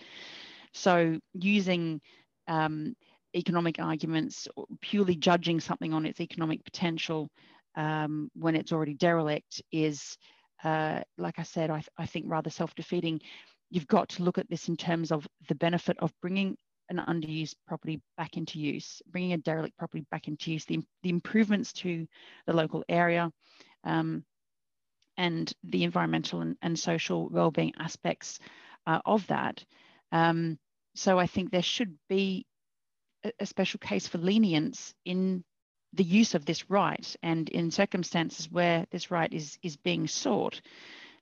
So 0.73 1.19
using 1.33 2.01
um, 2.47 2.95
economic 3.35 3.79
arguments, 3.79 4.47
purely 4.81 5.15
judging 5.15 5.59
something 5.59 5.93
on 5.93 6.05
its 6.05 6.19
economic 6.21 6.63
potential 6.63 7.29
um, 7.75 8.29
when 8.35 8.55
it's 8.55 8.71
already 8.71 8.93
derelict 8.93 9.61
is, 9.71 10.17
uh, 10.63 11.01
like 11.17 11.39
I 11.39 11.43
said, 11.43 11.69
I, 11.69 11.83
I 11.97 12.05
think 12.05 12.25
rather 12.27 12.49
self-defeating. 12.49 13.21
You've 13.69 13.87
got 13.87 14.09
to 14.09 14.23
look 14.23 14.37
at 14.37 14.49
this 14.49 14.69
in 14.69 14.77
terms 14.77 15.11
of 15.11 15.27
the 15.49 15.55
benefit 15.55 15.97
of 15.99 16.13
bringing 16.21 16.55
an 16.89 16.97
underused 16.97 17.55
property 17.67 18.01
back 18.17 18.37
into 18.37 18.59
use, 18.59 19.01
bringing 19.07 19.33
a 19.33 19.37
derelict 19.37 19.77
property 19.77 20.05
back 20.11 20.27
into 20.27 20.51
use, 20.51 20.65
the, 20.65 20.79
the 21.03 21.09
improvements 21.09 21.73
to 21.73 22.07
the 22.45 22.53
local 22.53 22.83
area, 22.89 23.31
um, 23.83 24.23
and 25.17 25.53
the 25.63 25.83
environmental 25.83 26.41
and, 26.41 26.57
and 26.61 26.77
social 26.77 27.29
well-being 27.29 27.73
aspects 27.79 28.39
uh, 28.85 28.99
of 29.05 29.25
that. 29.27 29.63
Um, 30.11 30.57
so 30.95 31.19
I 31.19 31.27
think 31.27 31.51
there 31.51 31.61
should 31.61 31.97
be 32.09 32.45
a, 33.23 33.31
a 33.39 33.45
special 33.45 33.79
case 33.79 34.07
for 34.07 34.17
lenience 34.17 34.93
in 35.05 35.43
the 35.93 36.03
use 36.03 36.35
of 36.35 36.45
this 36.45 36.69
right, 36.69 37.15
and 37.23 37.47
in 37.49 37.71
circumstances 37.71 38.51
where 38.51 38.85
this 38.91 39.11
right 39.11 39.31
is 39.31 39.57
is 39.63 39.77
being 39.77 40.07
sought, 40.07 40.61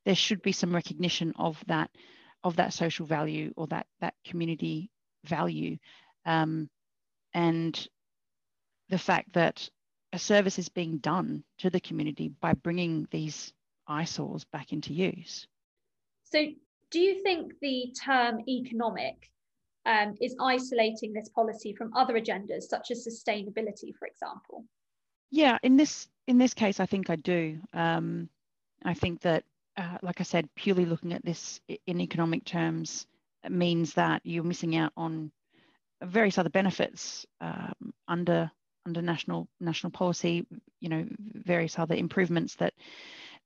there 0.04 0.16
should 0.16 0.42
be 0.42 0.52
some 0.52 0.74
recognition 0.74 1.34
of 1.38 1.64
that 1.68 1.92
of 2.44 2.56
that 2.56 2.74
social 2.74 3.06
value 3.06 3.54
or 3.56 3.68
that 3.68 3.86
that 4.02 4.16
community 4.26 4.90
value 5.26 5.78
um, 6.26 6.70
and 7.34 7.88
the 8.90 8.98
fact 8.98 9.34
that 9.34 9.70
a 10.14 10.20
service 10.20 10.60
is 10.60 10.70
being 10.70 10.98
done 10.98 11.44
to 11.58 11.70
the 11.70 11.80
community 11.80 12.32
by 12.40 12.54
bringing 12.54 13.08
these 13.12 13.54
eyesores 13.88 14.46
back 14.46 14.72
into 14.72 14.94
use. 14.94 15.48
So, 16.24 16.46
do 16.92 17.00
you 17.00 17.24
think 17.24 17.54
the 17.62 17.94
term 18.00 18.42
economic 18.48 19.32
um, 19.86 20.16
is 20.22 20.36
isolating 20.40 21.12
this 21.12 21.30
policy 21.30 21.74
from 21.74 21.92
other 21.96 22.14
agendas, 22.14 22.64
such 22.64 22.92
as 22.92 23.06
sustainability, 23.06 23.94
for 23.98 24.08
example? 24.08 24.66
Yeah, 25.32 25.58
in 25.64 25.76
this 25.76 26.08
in 26.28 26.38
this 26.38 26.54
case, 26.54 26.80
I 26.80 26.86
think 26.86 27.10
I 27.10 27.16
do. 27.16 27.60
Um, 27.74 28.30
I 28.86 28.94
think 28.94 29.22
that, 29.22 29.44
uh, 29.76 29.98
like 30.02 30.22
I 30.22 30.24
said, 30.24 30.48
purely 30.56 30.86
looking 30.86 31.14
at 31.14 31.26
this 31.26 31.60
in 31.88 32.00
economic 32.00 32.46
terms 32.46 33.08
means 33.52 33.94
that 33.94 34.22
you're 34.24 34.44
missing 34.44 34.76
out 34.76 34.92
on 34.98 35.32
various 36.02 36.38
other 36.38 36.50
benefits 36.50 37.26
um, 37.42 37.94
under 38.08 38.52
under 38.86 39.02
national 39.02 39.48
national 39.60 39.92
policy. 39.92 40.46
You 40.80 40.90
know, 40.90 41.06
various 41.20 41.80
other 41.80 41.96
improvements 41.96 42.56
that 42.56 42.74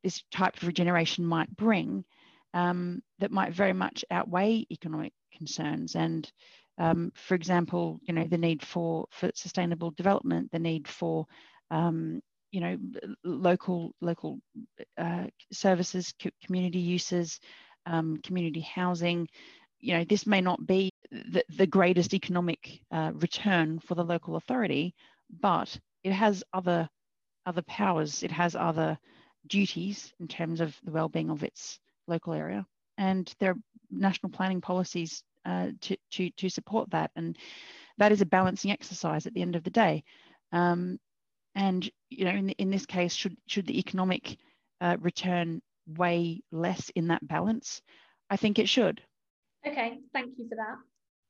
this 0.04 0.24
type 0.32 0.58
of 0.58 0.68
regeneration 0.68 1.26
might 1.26 1.56
bring 1.56 2.04
um, 2.54 3.02
that 3.20 3.32
might 3.32 3.54
very 3.54 3.74
much 3.74 4.06
outweigh 4.12 4.66
economic 4.72 5.14
concerns. 5.36 5.96
And 5.96 6.30
um, 6.78 7.12
for 7.16 7.36
example, 7.36 8.00
you 8.04 8.14
know, 8.14 8.26
the 8.26 8.38
need 8.38 8.64
for 8.64 9.08
for 9.12 9.32
sustainable 9.34 9.92
development, 9.92 10.52
the 10.52 10.60
need 10.60 10.88
for 10.88 11.26
um, 11.72 12.22
you 12.52 12.62
know 12.62 12.78
local 13.24 13.94
local 14.02 14.40
uh, 14.98 15.26
services, 15.52 16.14
community 16.46 16.80
uses, 16.80 17.40
um, 17.86 18.18
community 18.24 18.62
housing, 18.62 19.28
you 19.88 19.94
know, 19.94 20.04
this 20.04 20.28
may 20.28 20.42
not 20.42 20.68
be 20.68 20.92
the, 21.12 21.42
the 21.56 21.66
greatest 21.66 22.14
economic 22.14 22.82
uh, 22.92 23.12
return 23.16 23.80
for 23.80 23.96
the 23.96 24.04
local 24.04 24.36
authority, 24.36 24.94
but 25.40 25.80
it 26.04 26.12
has 26.12 26.44
other 26.54 26.90
other 27.46 27.62
powers. 27.62 28.22
It 28.22 28.32
has 28.32 28.54
other 28.54 29.00
duties 29.48 30.14
in 30.20 30.28
terms 30.28 30.60
of 30.60 30.76
the 30.84 30.92
well-being 30.92 31.30
of 31.30 31.42
its 31.42 31.80
local 32.06 32.34
area, 32.34 32.66
and 32.98 33.34
there 33.40 33.52
are 33.52 33.58
national 33.90 34.34
planning 34.34 34.60
policies 34.60 35.24
uh, 35.46 35.70
to, 35.80 35.96
to 36.12 36.30
to 36.32 36.50
support 36.50 36.90
that. 36.90 37.12
And 37.16 37.38
that 37.98 38.12
is 38.12 38.20
a 38.20 38.26
balancing 38.26 38.72
exercise 38.72 39.26
at 39.26 39.34
the 39.34 39.42
end 39.42 39.56
of 39.56 39.64
the 39.64 39.70
day. 39.70 40.04
Um, 40.52 41.00
and 41.56 41.90
you 42.10 42.26
know, 42.26 42.32
in, 42.32 42.50
in 42.50 42.70
this 42.72 42.86
case, 42.86 43.14
should 43.14 43.38
should 43.48 43.68
the 43.68 43.80
economic 43.80 44.38
uh, 44.82 44.98
return 45.00 45.62
weigh 45.88 46.42
less 46.52 46.90
in 46.90 47.08
that 47.08 47.26
balance? 47.26 47.82
I 48.30 48.36
think 48.36 48.60
it 48.60 48.68
should. 48.68 49.02
Okay, 49.68 50.00
thank 50.14 50.38
you 50.38 50.48
for 50.48 50.56
that. 50.56 50.78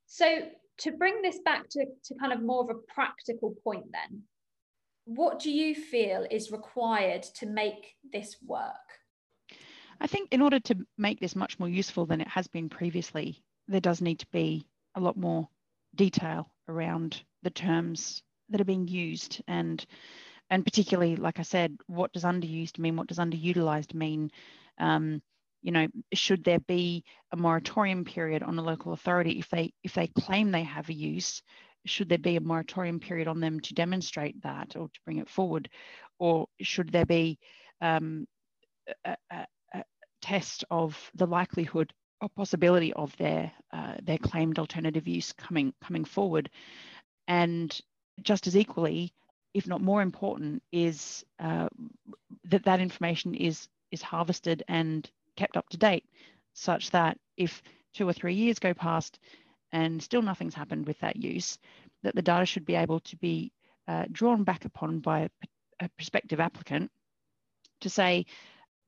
So 0.06 0.48
to 0.78 0.92
bring 0.92 1.22
this 1.22 1.38
back 1.44 1.68
to, 1.70 1.86
to 2.04 2.14
kind 2.14 2.32
of 2.32 2.42
more 2.42 2.62
of 2.62 2.70
a 2.70 2.92
practical 2.92 3.54
point 3.64 3.86
then, 3.92 4.22
what 5.04 5.40
do 5.40 5.50
you 5.50 5.74
feel 5.74 6.26
is 6.30 6.52
required 6.52 7.22
to 7.36 7.46
make 7.46 7.96
this 8.12 8.36
work? 8.44 8.74
I 10.00 10.06
think 10.06 10.32
in 10.32 10.42
order 10.42 10.60
to 10.60 10.76
make 10.96 11.18
this 11.18 11.34
much 11.34 11.58
more 11.58 11.68
useful 11.68 12.06
than 12.06 12.20
it 12.20 12.28
has 12.28 12.46
been 12.46 12.68
previously, 12.68 13.42
there 13.66 13.80
does 13.80 14.00
need 14.00 14.20
to 14.20 14.26
be 14.32 14.66
a 14.94 15.00
lot 15.00 15.16
more 15.16 15.48
detail 15.94 16.50
around 16.68 17.22
the 17.42 17.50
terms 17.50 18.22
that 18.50 18.60
are 18.60 18.64
being 18.64 18.88
used 18.88 19.42
and 19.48 19.84
and 20.50 20.64
particularly 20.64 21.16
like 21.16 21.38
I 21.38 21.42
said, 21.42 21.76
what 21.86 22.12
does 22.12 22.24
underused 22.24 22.78
mean? 22.78 22.96
What 22.96 23.08
does 23.08 23.18
underutilized 23.18 23.94
mean? 23.94 24.30
Um, 24.78 25.20
you 25.62 25.72
know, 25.72 25.88
should 26.12 26.44
there 26.44 26.60
be 26.60 27.04
a 27.32 27.36
moratorium 27.36 28.04
period 28.04 28.42
on 28.42 28.58
a 28.58 28.62
local 28.62 28.92
authority 28.92 29.38
if 29.38 29.48
they 29.48 29.72
if 29.82 29.94
they 29.94 30.06
claim 30.06 30.50
they 30.50 30.62
have 30.62 30.88
a 30.88 30.94
use? 30.94 31.42
Should 31.86 32.08
there 32.08 32.18
be 32.18 32.36
a 32.36 32.40
moratorium 32.40 33.00
period 33.00 33.28
on 33.28 33.40
them 33.40 33.60
to 33.60 33.74
demonstrate 33.74 34.40
that 34.42 34.76
or 34.76 34.88
to 34.88 35.00
bring 35.04 35.18
it 35.18 35.28
forward, 35.28 35.68
or 36.18 36.46
should 36.60 36.90
there 36.90 37.06
be 37.06 37.38
um, 37.80 38.26
a, 39.04 39.16
a, 39.30 39.46
a, 39.74 39.84
test 40.20 40.64
of 40.70 41.10
the 41.14 41.26
likelihood 41.26 41.92
or 42.20 42.28
possibility 42.30 42.92
of 42.92 43.16
their 43.16 43.52
uh, 43.72 43.94
their 44.02 44.18
claimed 44.18 44.58
alternative 44.58 45.08
use 45.08 45.32
coming 45.32 45.72
coming 45.82 46.04
forward? 46.04 46.50
And 47.26 47.78
just 48.22 48.46
as 48.46 48.56
equally, 48.56 49.12
if 49.54 49.66
not 49.66 49.80
more 49.80 50.02
important, 50.02 50.62
is 50.72 51.24
uh, 51.40 51.68
that 52.44 52.64
that 52.64 52.80
information 52.80 53.34
is 53.34 53.68
is 53.90 54.02
harvested 54.02 54.62
and 54.68 55.10
kept 55.38 55.56
up 55.56 55.68
to 55.70 55.76
date 55.76 56.04
such 56.52 56.90
that 56.90 57.16
if 57.36 57.62
two 57.94 58.08
or 58.08 58.12
three 58.12 58.34
years 58.34 58.58
go 58.58 58.74
past 58.74 59.18
and 59.72 60.02
still 60.02 60.22
nothing's 60.22 60.54
happened 60.54 60.86
with 60.86 60.98
that 61.00 61.16
use, 61.16 61.58
that 62.02 62.14
the 62.14 62.22
data 62.22 62.44
should 62.44 62.66
be 62.66 62.74
able 62.74 63.00
to 63.00 63.16
be 63.16 63.52
uh, 63.86 64.04
drawn 64.10 64.42
back 64.44 64.64
upon 64.64 64.98
by 64.98 65.20
a, 65.20 65.30
a, 65.80 65.88
prospective 65.90 66.40
applicant 66.40 66.90
to 67.80 67.88
say 67.88 68.26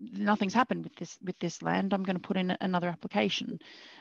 nothing's 0.00 0.54
happened 0.54 0.82
with 0.82 0.94
this 0.96 1.16
with 1.22 1.38
this 1.38 1.62
land. 1.62 1.92
I'm 1.92 2.02
going 2.02 2.16
to 2.16 2.28
put 2.28 2.36
in 2.36 2.56
another 2.60 2.88
application. 2.88 3.58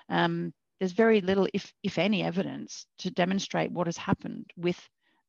Um, 0.09 0.53
there's 0.79 0.93
very 0.93 1.21
little, 1.21 1.47
if 1.53 1.71
if 1.83 1.97
any, 1.97 2.23
evidence 2.23 2.85
to 2.99 3.11
demonstrate 3.11 3.71
what 3.71 3.87
has 3.87 3.97
happened 3.97 4.49
with 4.57 4.79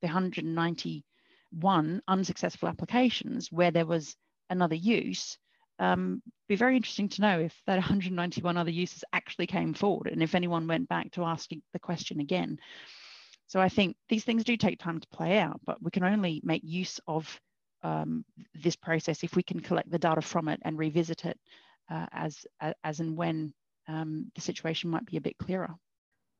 the 0.01 0.07
191 0.07 2.03
unsuccessful 2.09 2.69
applications 2.69 3.53
where 3.53 3.71
there 3.71 3.87
was 3.87 4.17
another 4.49 4.77
use 4.77 5.39
um, 5.81 6.23
be 6.47 6.57
very 6.57 6.77
interesting 6.77 7.09
to 7.09 7.23
know 7.23 7.41
if 7.41 7.55
that 7.67 7.75
191 7.75 8.57
other 8.57 8.71
uses 8.71 9.03
actually 9.13 9.47
came 9.47 9.75
forward 9.75 10.09
and 10.09 10.23
if 10.23 10.35
anyone 10.35 10.69
went 10.69 10.89
back 10.89 11.11
to 11.13 11.25
asking 11.25 11.63
the 11.73 11.79
question 11.79 12.21
again. 12.21 12.59
So 13.47 13.61
I 13.61 13.69
think 13.69 13.97
these 14.09 14.23
things 14.23 14.45
do 14.45 14.57
take 14.57 14.79
time 14.79 15.01
to 15.01 15.09
play 15.09 15.39
out, 15.39 15.61
but 15.65 15.83
we 15.83 15.91
can 15.91 16.05
only 16.05 16.41
make 16.45 16.63
use 16.65 17.01
of 17.09 17.41
um, 17.83 18.25
this 18.55 18.77
process 18.77 19.25
if 19.25 19.35
we 19.35 19.43
can 19.43 19.59
collect 19.59 19.91
the 19.91 19.99
data 19.99 20.21
from 20.21 20.49
it 20.49 20.61
and 20.63 20.79
revisit 20.79 21.25
it 21.25 21.39
uh, 21.91 22.07
as, 22.13 22.47
as 22.85 23.01
and 23.01 23.17
when 23.17 23.53
um, 23.89 24.31
the 24.35 24.41
situation 24.41 24.91
might 24.91 25.07
be 25.07 25.17
a 25.17 25.21
bit 25.21 25.39
clearer. 25.39 25.75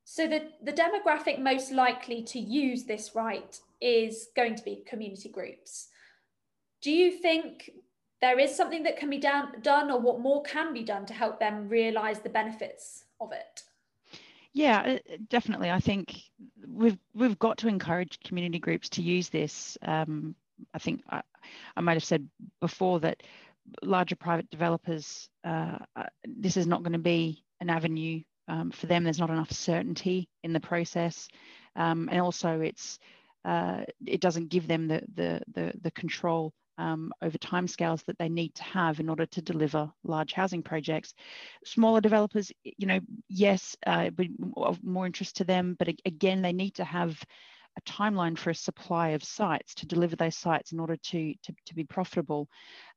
So 0.05 0.29
the, 0.29 0.49
the 0.63 0.73
demographic 0.73 1.41
most 1.41 1.73
likely 1.73 2.23
to 2.25 2.39
use 2.39 2.85
this 2.85 3.13
right 3.15 3.59
is 3.81 4.29
going 4.37 4.57
to 4.57 4.63
be 4.63 4.85
community 4.87 5.31
groups. 5.31 5.89
Do 6.83 6.91
you 6.91 7.11
think 7.13 7.71
there 8.21 8.39
is 8.39 8.55
something 8.55 8.83
that 8.83 8.97
can 8.97 9.11
be 9.11 9.19
done, 9.19 9.53
done 9.63 9.91
or 9.91 9.99
what 9.99 10.21
more 10.21 10.43
can 10.43 10.75
be 10.75 10.83
done 10.83 11.07
to 11.07 11.15
help 11.15 11.41
them 11.41 11.69
realise 11.69 12.19
the 12.19 12.29
benefits 12.29 13.05
of 13.21 13.33
it? 13.33 13.63
Yeah, 14.53 14.99
uh, 14.99 15.17
definitely. 15.29 15.71
I 15.71 15.79
think 15.79 16.15
we've 16.67 16.99
we've 17.15 17.39
got 17.39 17.59
to 17.59 17.69
encourage 17.69 18.19
community 18.21 18.59
groups 18.59 18.89
to 18.91 19.03
use 19.03 19.29
this. 19.29 19.79
Um, 19.83 20.35
I 20.75 20.79
think 20.79 21.03
I, 21.09 21.23
I 21.77 21.81
might 21.81 21.95
have 21.95 22.05
said 22.05 22.29
before 22.61 23.01
that 23.01 23.23
larger 23.83 24.17
private 24.17 24.51
developers, 24.51 25.29
uh, 25.45 25.79
uh 25.95 26.07
this 26.27 26.57
is 26.57 26.67
not 26.67 26.83
going 26.83 26.95
to 26.95 26.99
be 26.99 27.45
an 27.61 27.71
avenue 27.71 28.23
um, 28.49 28.73
for 28.73 28.87
them. 28.87 29.05
There's 29.05 29.21
not 29.21 29.31
enough 29.31 29.53
certainty 29.53 30.29
in 30.43 30.53
the 30.53 30.61
process, 30.61 31.29
um, 31.77 32.09
and 32.11 32.21
also 32.21 32.61
it's 32.61 32.99
uh, 33.45 33.85
it 34.05 34.21
doesn't 34.21 34.49
give 34.49 34.67
them 34.67 34.89
the 34.89 35.03
the 35.15 35.41
the, 35.55 35.73
the 35.81 35.91
control 35.93 36.53
um, 36.79 37.13
over 37.23 37.37
timescales 37.39 38.05
that 38.07 38.19
they 38.19 38.29
need 38.29 38.55
to 38.55 38.63
have 38.65 39.01
in 39.01 39.09
order 39.09 39.27
to 39.27 39.43
deliver 39.43 39.91
large 40.05 40.33
housing 40.33 40.63
projects. 40.63 41.15
Smaller 41.65 42.01
developers, 42.01 42.51
you 42.65 42.87
know, 42.87 43.01
yes, 43.29 43.77
uh, 43.87 44.11
of 44.57 44.83
more 44.83 45.07
interest 45.07 45.37
to 45.37 45.45
them, 45.45 45.77
but 45.79 45.89
again, 46.05 46.43
they 46.43 46.53
need 46.53 46.75
to 46.77 46.85
have 46.85 47.23
a 47.79 47.91
timeline 47.91 48.37
for 48.37 48.51
a 48.51 48.55
supply 48.55 49.11
of 49.11 49.23
sites 49.23 49.75
to 49.75 49.87
deliver 49.87 50.17
those 50.17 50.37
sites 50.37 50.73
in 50.73 50.81
order 50.81 50.97
to 50.97 51.35
to, 51.43 51.55
to 51.67 51.75
be 51.75 51.85
profitable. 51.85 52.49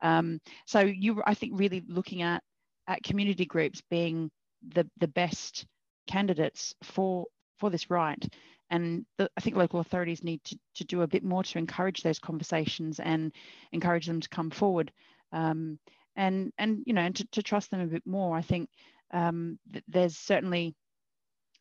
Um, 0.02 0.40
so 0.66 0.80
you, 0.80 1.22
I 1.26 1.34
think, 1.34 1.54
really 1.56 1.84
looking 1.88 2.22
at 2.22 2.42
at 2.88 3.04
community 3.04 3.46
groups 3.46 3.82
being 3.90 4.32
the 4.68 4.90
the 5.00 5.08
best 5.08 5.66
candidates 6.08 6.74
for 6.84 7.26
for 7.60 7.70
this 7.70 7.90
right 7.90 8.28
and 8.70 9.06
the, 9.18 9.30
I 9.38 9.42
think 9.42 9.56
local 9.56 9.80
authorities 9.80 10.24
need 10.24 10.44
to, 10.46 10.58
to 10.76 10.84
do 10.84 11.02
a 11.02 11.08
bit 11.08 11.24
more 11.24 11.44
to 11.44 11.58
encourage 11.58 12.02
those 12.02 12.20
conversations 12.20 13.00
and 13.00 13.32
encourage 13.72 14.08
them 14.08 14.22
to 14.22 14.30
come 14.30 14.50
forward 14.50 14.92
um, 15.32 15.80
and 16.16 16.54
and 16.58 16.84
you 16.86 16.94
know 16.94 17.02
and 17.02 17.16
to, 17.16 17.26
to, 17.32 17.44
trust 17.44 17.72
them 17.72 17.82
a 17.82 17.88
bit 17.88 18.06
more. 18.06 18.38
I 18.38 18.42
think 18.42 18.70
um, 19.12 19.60
th- 19.72 19.84
there's 19.88 20.18
certainly 20.18 20.76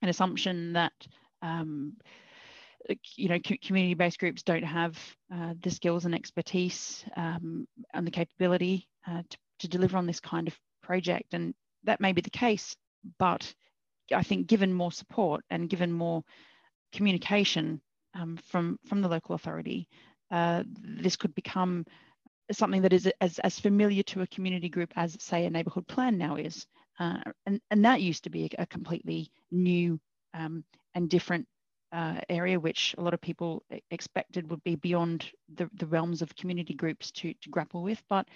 an 0.03 0.09
assumption 0.09 0.75
that 0.75 0.93
um, 1.41 1.95
you 3.17 3.29
know 3.29 3.39
community-based 3.63 4.19
groups 4.19 4.43
don't 4.43 4.65
have 4.65 4.99
uh, 5.35 5.55
the 5.63 5.71
skills 5.71 6.05
and 6.05 6.15
expertise 6.15 7.05
um, 7.17 7.67
and 7.95 8.07
the 8.07 8.11
capability 8.11 8.89
uh, 9.09 9.23
to, 9.29 9.39
to 9.61 9.69
deliver 9.69 9.97
on 9.97 10.07
this 10.07 10.21
kind 10.21 10.49
of 10.49 10.59
project 10.83 11.33
and 11.33 11.55
that 11.85 12.01
may 12.01 12.13
be 12.13 12.21
the 12.21 12.31
case 12.31 12.75
but 13.19 13.55
I 14.13 14.23
think 14.23 14.47
given 14.49 14.73
more 14.73 14.93
support 14.93 15.45
and 15.51 15.69
given 15.69 15.93
more 15.93 16.25
communication 16.93 17.81
um, 18.15 18.39
from 18.45 18.79
from 18.87 19.01
the 19.01 19.09
local 19.09 19.35
authority, 19.35 19.89
uh, 20.31 20.63
this 20.67 21.17
could 21.17 21.35
become 21.35 21.85
something 22.51 22.83
that 22.83 22.93
is 22.93 23.11
as, 23.21 23.39
as 23.41 23.59
familiar 23.59 24.03
to 24.03 24.23
a 24.23 24.27
community 24.27 24.69
group 24.69 24.93
as 24.97 25.17
say 25.21 25.45
a 25.45 25.51
neighbourhood 25.51 25.87
plan 25.87 26.19
now 26.19 26.37
is. 26.37 26.67
Uh, 26.99 27.19
and, 27.47 27.61
and 27.71 27.85
that 27.85 28.01
used 28.01 28.25
to 28.25 28.31
be 28.31 28.51
a, 28.59 28.67
completely 28.67 29.31
new 29.51 29.99
um, 30.35 30.65
and 30.95 31.09
different 31.09 31.47
uh, 31.93 32.21
area, 32.29 32.59
which 32.59 32.95
a 32.99 33.03
lot 33.03 33.15
of 33.15 33.21
people 33.21 33.63
expected 33.91 34.51
would 34.51 34.63
be 34.65 34.77
beyond 34.77 35.31
the, 35.55 35.69
the 35.75 35.87
realms 35.87 36.23
of 36.23 36.35
community 36.37 36.75
groups 36.75 37.11
to, 37.11 37.33
to 37.35 37.49
grapple 37.51 37.83
with. 37.83 38.03
But 38.09 38.29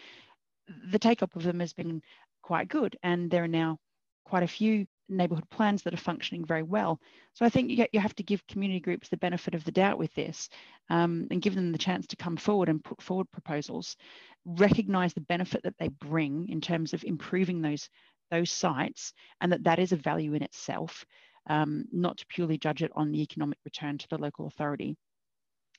the 0.90 0.98
take 0.98 1.22
up 1.22 1.36
of 1.36 1.42
them 1.42 1.60
has 1.60 1.72
been 1.72 2.02
quite 2.42 2.68
good. 2.68 2.96
And 3.02 3.30
there 3.30 3.44
are 3.44 3.48
now 3.48 3.78
quite 4.26 4.42
a 4.42 4.48
few 4.48 4.86
neighbourhood 5.08 5.48
plans 5.50 5.82
that 5.82 5.94
are 5.94 5.98
functioning 5.98 6.44
very 6.44 6.62
well. 6.62 7.00
So 7.34 7.46
I 7.46 7.48
think 7.48 7.70
you, 7.70 7.86
you 7.92 8.00
have 8.00 8.14
to 8.16 8.24
give 8.24 8.46
community 8.48 8.80
groups 8.80 9.08
the 9.08 9.16
benefit 9.16 9.54
of 9.54 9.64
the 9.64 9.70
doubt 9.70 9.98
with 9.98 10.12
this 10.14 10.48
um, 10.90 11.28
and 11.30 11.40
give 11.40 11.54
them 11.54 11.70
the 11.70 11.78
chance 11.78 12.06
to 12.08 12.16
come 12.16 12.36
forward 12.36 12.68
and 12.68 12.82
put 12.82 13.00
forward 13.00 13.30
proposals, 13.30 13.96
recognise 14.44 15.14
the 15.14 15.20
benefit 15.20 15.62
that 15.62 15.78
they 15.78 15.88
bring 15.88 16.48
in 16.48 16.60
terms 16.60 16.92
of 16.92 17.04
improving 17.04 17.62
those, 17.62 17.88
those 18.30 18.50
sites 18.50 19.12
and 19.40 19.52
that 19.52 19.64
that 19.64 19.78
is 19.78 19.92
a 19.92 19.96
value 19.96 20.34
in 20.34 20.42
itself, 20.42 21.04
um, 21.48 21.84
not 21.92 22.18
to 22.18 22.26
purely 22.26 22.58
judge 22.58 22.82
it 22.82 22.90
on 22.96 23.12
the 23.12 23.22
economic 23.22 23.58
return 23.64 23.98
to 23.98 24.08
the 24.08 24.18
local 24.18 24.46
authority. 24.46 24.96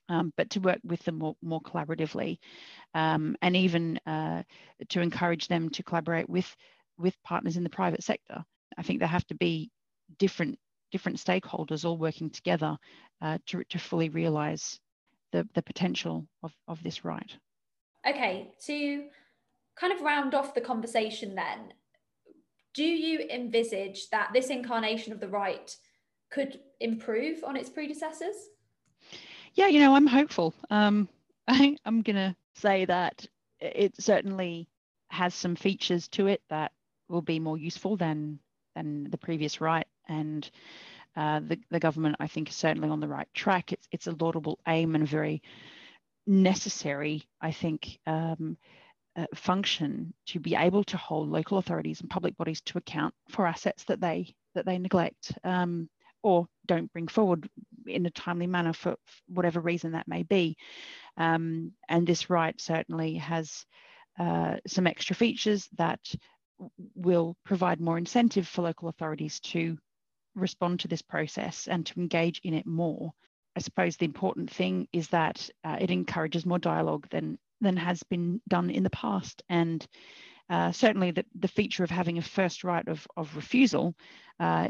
Um, 0.10 0.32
but 0.38 0.50
to 0.52 0.62
work 0.62 0.80
with 0.86 1.04
them 1.04 1.18
more, 1.18 1.36
more 1.42 1.60
collaboratively 1.60 2.38
um, 2.94 3.36
and 3.42 3.58
even 3.58 4.00
uh, 4.08 4.44
to 4.88 5.02
encourage 5.02 5.50
them 5.50 5.70
to 5.72 5.84
collaborate 5.84 6.30
with, 6.30 6.56
with 6.98 7.16
partners 7.24 7.58
in 7.58 7.64
the 7.64 7.70
private 7.70 8.04
sector. 8.04 8.44
I 8.78 8.84
think 8.84 9.00
there 9.00 9.08
have 9.08 9.28
to 9.28 9.36
be 9.36 9.72
different 10.18 10.58
different 10.92 11.18
stakeholders 11.18 11.84
all 11.84 11.98
working 11.98 12.30
together 12.30 12.78
uh, 13.22 13.38
to, 13.46 13.64
to 13.66 13.78
fully 13.78 14.08
realize 14.08 14.80
the, 15.34 15.48
the 15.54 15.62
potential 15.62 16.26
of, 16.44 16.54
of 16.68 16.82
this 16.82 17.04
right. 17.04 17.36
Okay, 18.08 18.52
to 18.66 19.08
kind 19.78 19.92
of 19.92 20.02
round 20.02 20.34
off 20.34 20.54
the 20.54 20.62
conversation 20.62 21.36
then, 21.36 21.74
do 22.74 22.86
you 22.86 23.28
envisage 23.30 24.10
that 24.12 24.30
this 24.34 24.48
incarnation 24.48 25.12
of 25.12 25.20
the 25.20 25.28
right 25.28 25.76
could 26.32 26.60
improve 26.80 27.44
on 27.44 27.58
its 27.58 27.70
predecessors? 27.70 28.36
Yeah, 29.54 29.68
you 29.68 29.80
know, 29.80 29.96
I'm 29.96 30.08
hopeful. 30.08 30.54
Um, 30.70 31.10
I, 31.48 31.76
I'm 31.86 32.02
going 32.02 32.16
to 32.16 32.36
say 32.56 32.86
that 32.86 33.26
it 33.60 33.94
certainly 34.00 34.70
has 35.10 35.34
some 35.34 35.56
features 35.56 36.08
to 36.10 36.28
it 36.28 36.42
that 36.50 36.72
will 37.10 37.22
be 37.22 37.40
more 37.40 37.58
useful 37.58 37.98
than 37.98 38.40
than 38.76 39.10
the 39.10 39.18
previous 39.18 39.60
right. 39.60 39.88
And 40.08 40.50
uh, 41.16 41.40
the, 41.40 41.60
the 41.72 41.80
government, 41.80 42.18
I 42.20 42.28
think, 42.28 42.50
is 42.50 42.56
certainly 42.56 42.90
on 42.90 43.00
the 43.00 43.08
right 43.08 43.28
track. 43.34 43.74
It's, 43.74 43.88
it's 43.92 44.08
a 44.08 44.16
laudable 44.20 44.60
aim 44.68 44.94
and 44.94 45.04
a 45.04 45.08
very 45.08 45.42
necessary, 46.28 47.24
I 47.42 47.52
think, 47.52 48.00
um, 48.06 48.58
uh, 49.16 49.26
function 49.34 50.14
to 50.28 50.40
be 50.40 50.54
able 50.54 50.84
to 50.84 50.98
hold 50.98 51.30
local 51.30 51.58
authorities 51.58 52.02
and 52.02 52.10
public 52.10 52.38
bodies 52.38 52.62
to 52.62 52.78
account 52.78 53.16
for 53.30 53.48
assets 53.48 53.84
that 53.86 54.00
they 54.00 54.36
that 54.54 54.66
they 54.66 54.78
neglect 54.78 55.34
um, 55.44 55.90
or 56.22 56.48
don't 56.68 56.92
bring 56.94 57.08
forward 57.08 57.50
in 57.88 58.06
a 58.06 58.12
timely 58.12 58.48
manner 58.48 58.74
for 58.74 58.96
whatever 59.28 59.60
reason 59.60 59.94
that 59.94 60.08
may 60.08 60.24
be. 60.24 60.56
Um, 61.16 61.72
and 61.90 62.06
this 62.06 62.30
right 62.30 62.60
certainly 62.60 63.16
has 63.16 63.66
uh, 64.20 64.58
some 64.68 64.88
extra 64.88 65.16
features 65.16 65.68
that 65.78 66.00
will 66.96 67.36
provide 67.46 67.80
more 67.80 67.98
incentive 67.98 68.48
for 68.48 68.64
local 68.64 68.90
authorities 68.90 69.40
to 69.40 69.78
respond 70.36 70.80
to 70.80 70.88
this 70.88 71.02
process 71.02 71.68
and 71.68 71.86
to 71.86 72.00
engage 72.00 72.40
in 72.44 72.54
it 72.54 72.66
more. 72.66 73.12
I 73.56 73.60
suppose 73.60 73.98
the 73.98 74.06
important 74.06 74.52
thing 74.52 74.88
is 74.94 75.08
that 75.10 75.50
uh, 75.64 75.78
it 75.80 75.90
encourages 75.90 76.46
more 76.46 76.60
dialogue 76.60 77.08
than 77.10 77.38
than 77.60 77.76
has 77.76 78.04
been 78.04 78.40
done 78.48 78.70
in 78.70 78.84
the 78.84 78.90
past, 78.92 79.42
and 79.50 79.86
uh, 80.50 80.72
certainly 80.72 81.12
the, 81.12 81.26
the 81.40 81.48
feature 81.48 81.84
of 81.84 81.90
having 81.90 82.18
a 82.18 82.22
first 82.22 82.64
right 82.64 82.88
of, 82.88 83.06
of 83.18 83.36
refusal 83.36 83.96
uh, 84.40 84.68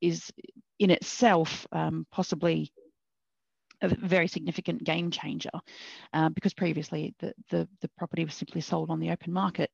is 0.00 0.30
in 0.78 0.90
itself 0.90 1.66
um, 1.72 2.06
possibly 2.12 2.72
a 3.82 3.88
very 3.88 4.26
significant 4.26 4.82
game 4.82 5.10
changer 5.10 5.50
uh, 6.12 6.28
because 6.30 6.54
previously 6.54 7.14
the, 7.20 7.32
the, 7.50 7.68
the 7.80 7.90
property 7.96 8.24
was 8.24 8.34
simply 8.34 8.60
sold 8.60 8.90
on 8.90 9.00
the 9.00 9.10
open 9.10 9.32
market 9.32 9.70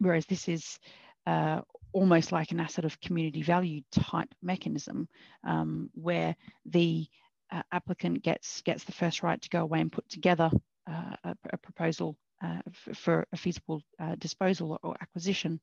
whereas 0.00 0.26
this 0.26 0.48
is 0.48 0.78
uh, 1.26 1.60
almost 1.92 2.32
like 2.32 2.50
an 2.50 2.60
asset 2.60 2.84
of 2.84 3.00
community 3.00 3.42
value 3.42 3.80
type 3.92 4.34
mechanism 4.42 5.08
um, 5.46 5.90
where 5.94 6.36
the 6.66 7.06
uh, 7.52 7.62
applicant 7.72 8.22
gets 8.22 8.62
gets 8.62 8.84
the 8.84 8.92
first 8.92 9.22
right 9.22 9.40
to 9.40 9.48
go 9.48 9.60
away 9.60 9.80
and 9.80 9.92
put 9.92 10.08
together 10.08 10.50
uh, 10.90 11.16
a, 11.24 11.36
a, 11.52 11.56
proposal 11.58 12.16
uh, 12.42 12.60
for 12.94 13.26
a 13.32 13.36
feasible 13.36 13.80
uh, 14.00 14.14
disposal 14.16 14.78
or 14.82 14.96
acquisition. 15.00 15.60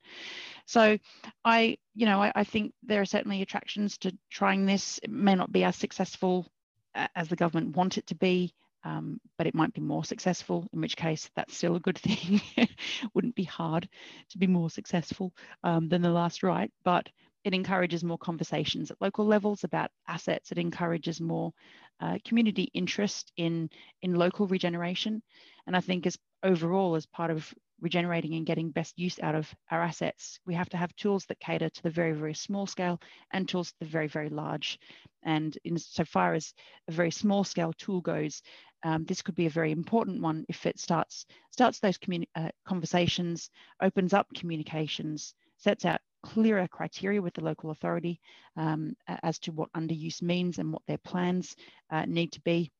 So 0.66 0.98
I, 1.44 1.78
you 1.94 2.06
know, 2.06 2.22
I, 2.24 2.32
I, 2.34 2.44
think 2.44 2.74
there 2.82 3.02
are 3.02 3.06
certainly 3.06 3.42
attractions 3.42 3.98
to 4.00 4.18
trying 4.32 4.66
this. 4.66 5.00
It 5.04 5.12
may 5.12 5.36
not 5.36 5.52
be 5.52 5.64
as 5.64 5.76
successful 5.76 6.48
uh, 6.96 7.08
as 7.16 7.28
the 7.28 7.36
government 7.36 7.76
want 7.76 7.98
it 7.98 8.08
to 8.08 8.16
be 8.16 8.54
um, 8.84 9.20
but 9.38 9.48
it 9.48 9.56
might 9.56 9.74
be 9.74 9.82
more 9.82 10.04
successful, 10.04 10.68
in 10.74 10.82
which 10.82 10.98
case 10.98 11.30
that's 11.36 11.56
still 11.56 11.76
a 11.76 11.80
good 11.80 11.98
thing. 11.98 12.42
Wouldn't 13.14 13.36
be 13.36 13.44
hard 13.44 13.88
to 14.30 14.38
be 14.38 14.48
more 14.48 14.70
successful 14.70 15.34
um, 15.64 15.90
than 15.90 16.02
the 16.02 16.10
last 16.10 16.44
right, 16.44 16.72
but 16.84 17.10
it 17.44 17.54
encourages 17.54 18.04
more 18.04 18.18
conversations 18.18 18.92
at 18.92 19.02
local 19.02 19.26
levels 19.26 19.64
about 19.64 19.92
assets. 20.08 20.52
It 20.52 20.58
encourages 20.58 21.20
more 21.20 21.54
uh, 22.00 22.18
community 22.24 22.70
interest 22.74 23.32
in, 23.38 23.70
in 24.02 24.16
local 24.16 24.48
regeneration. 24.48 25.22
And 25.66 25.76
I 25.76 25.80
think 25.82 26.06
as 26.06 26.18
overall, 26.44 26.96
as 26.96 27.06
part 27.06 27.32
of 27.32 27.52
regenerating 27.82 28.36
and 28.36 28.46
getting 28.46 28.70
best 28.70 28.98
use 28.98 29.20
out 29.22 29.36
of 29.36 29.54
our 29.72 29.82
assets, 29.82 30.40
we 30.46 30.54
have 30.54 30.70
to 30.70 30.78
have 30.78 30.96
tools 30.96 31.26
that 31.26 31.40
cater 31.40 31.70
to 31.70 31.84
the 31.84 31.90
very, 31.90 32.14
very 32.14 32.34
small 32.34 32.68
scale 32.68 33.02
and 33.34 33.50
tools 33.50 33.70
to 33.70 33.80
the 33.80 33.86
very, 33.86 34.08
very 34.08 34.30
large. 34.30 34.80
And 35.24 35.58
insofar 35.64 36.34
as 36.36 36.54
a 36.88 36.92
very 36.92 37.12
small 37.12 37.44
scale 37.44 37.74
tool 37.74 38.02
goes, 38.02 38.42
um, 38.84 39.06
this 39.06 39.22
could 39.22 39.36
be 39.36 39.46
a 39.46 39.52
very 39.52 39.72
important 39.72 40.22
one 40.22 40.46
if 40.50 40.66
it 40.66 40.80
starts 40.80 41.26
starts 41.52 41.80
those 41.80 42.00
uh, 42.36 42.50
conversations, 42.66 43.50
opens 43.82 44.14
up 44.14 44.28
communications, 44.36 45.36
sets 45.58 45.86
out 45.86 46.02
clearer 46.24 46.68
criteria 46.68 47.22
with 47.22 47.34
the 47.34 47.44
local 47.44 47.72
authority 47.72 48.20
um, 48.58 48.96
as 49.24 49.40
to 49.40 49.52
what 49.52 49.72
underuse 49.74 50.22
means 50.22 50.60
and 50.60 50.72
what 50.72 50.82
their 50.88 50.98
plans 51.00 51.56
uh, 51.90 52.06
need 52.06 52.32
to 52.32 52.42
be, 52.42 52.72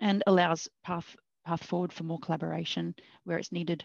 and 0.00 0.22
allows 0.26 0.68
path 0.84 1.16
path 1.44 1.64
forward 1.64 1.92
for 1.92 2.04
more 2.04 2.20
collaboration 2.20 2.94
where 3.24 3.38
it's 3.38 3.52
needed. 3.52 3.84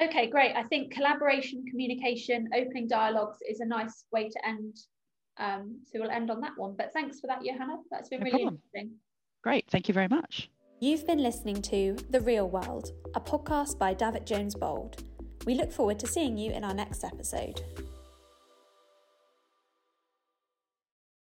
Okay, 0.00 0.28
great. 0.28 0.54
I 0.54 0.62
think 0.64 0.92
collaboration, 0.92 1.64
communication, 1.68 2.48
opening 2.54 2.86
dialogues 2.86 3.38
is 3.48 3.60
a 3.60 3.66
nice 3.66 4.04
way 4.12 4.28
to 4.28 4.46
end. 4.46 4.76
Um, 5.38 5.80
so 5.86 6.00
we'll 6.00 6.10
end 6.10 6.30
on 6.30 6.40
that 6.40 6.52
one. 6.56 6.74
But 6.76 6.92
thanks 6.92 7.20
for 7.20 7.26
that, 7.26 7.44
Yohanna. 7.44 7.78
That's 7.90 8.08
been 8.08 8.20
no 8.20 8.24
really 8.24 8.44
problem. 8.44 8.60
interesting. 8.74 8.96
Great. 9.42 9.64
Thank 9.70 9.88
you 9.88 9.94
very 9.94 10.08
much. 10.08 10.50
You've 10.80 11.06
been 11.06 11.22
listening 11.22 11.60
to 11.62 11.96
The 12.10 12.20
Real 12.20 12.48
World, 12.48 12.92
a 13.14 13.20
podcast 13.20 13.78
by 13.78 13.94
Davitt 13.94 14.26
Jones 14.26 14.54
Bould. 14.54 15.02
We 15.44 15.54
look 15.54 15.72
forward 15.72 15.98
to 16.00 16.06
seeing 16.06 16.36
you 16.36 16.52
in 16.52 16.62
our 16.62 16.74
next 16.74 17.02
episode. 17.02 17.62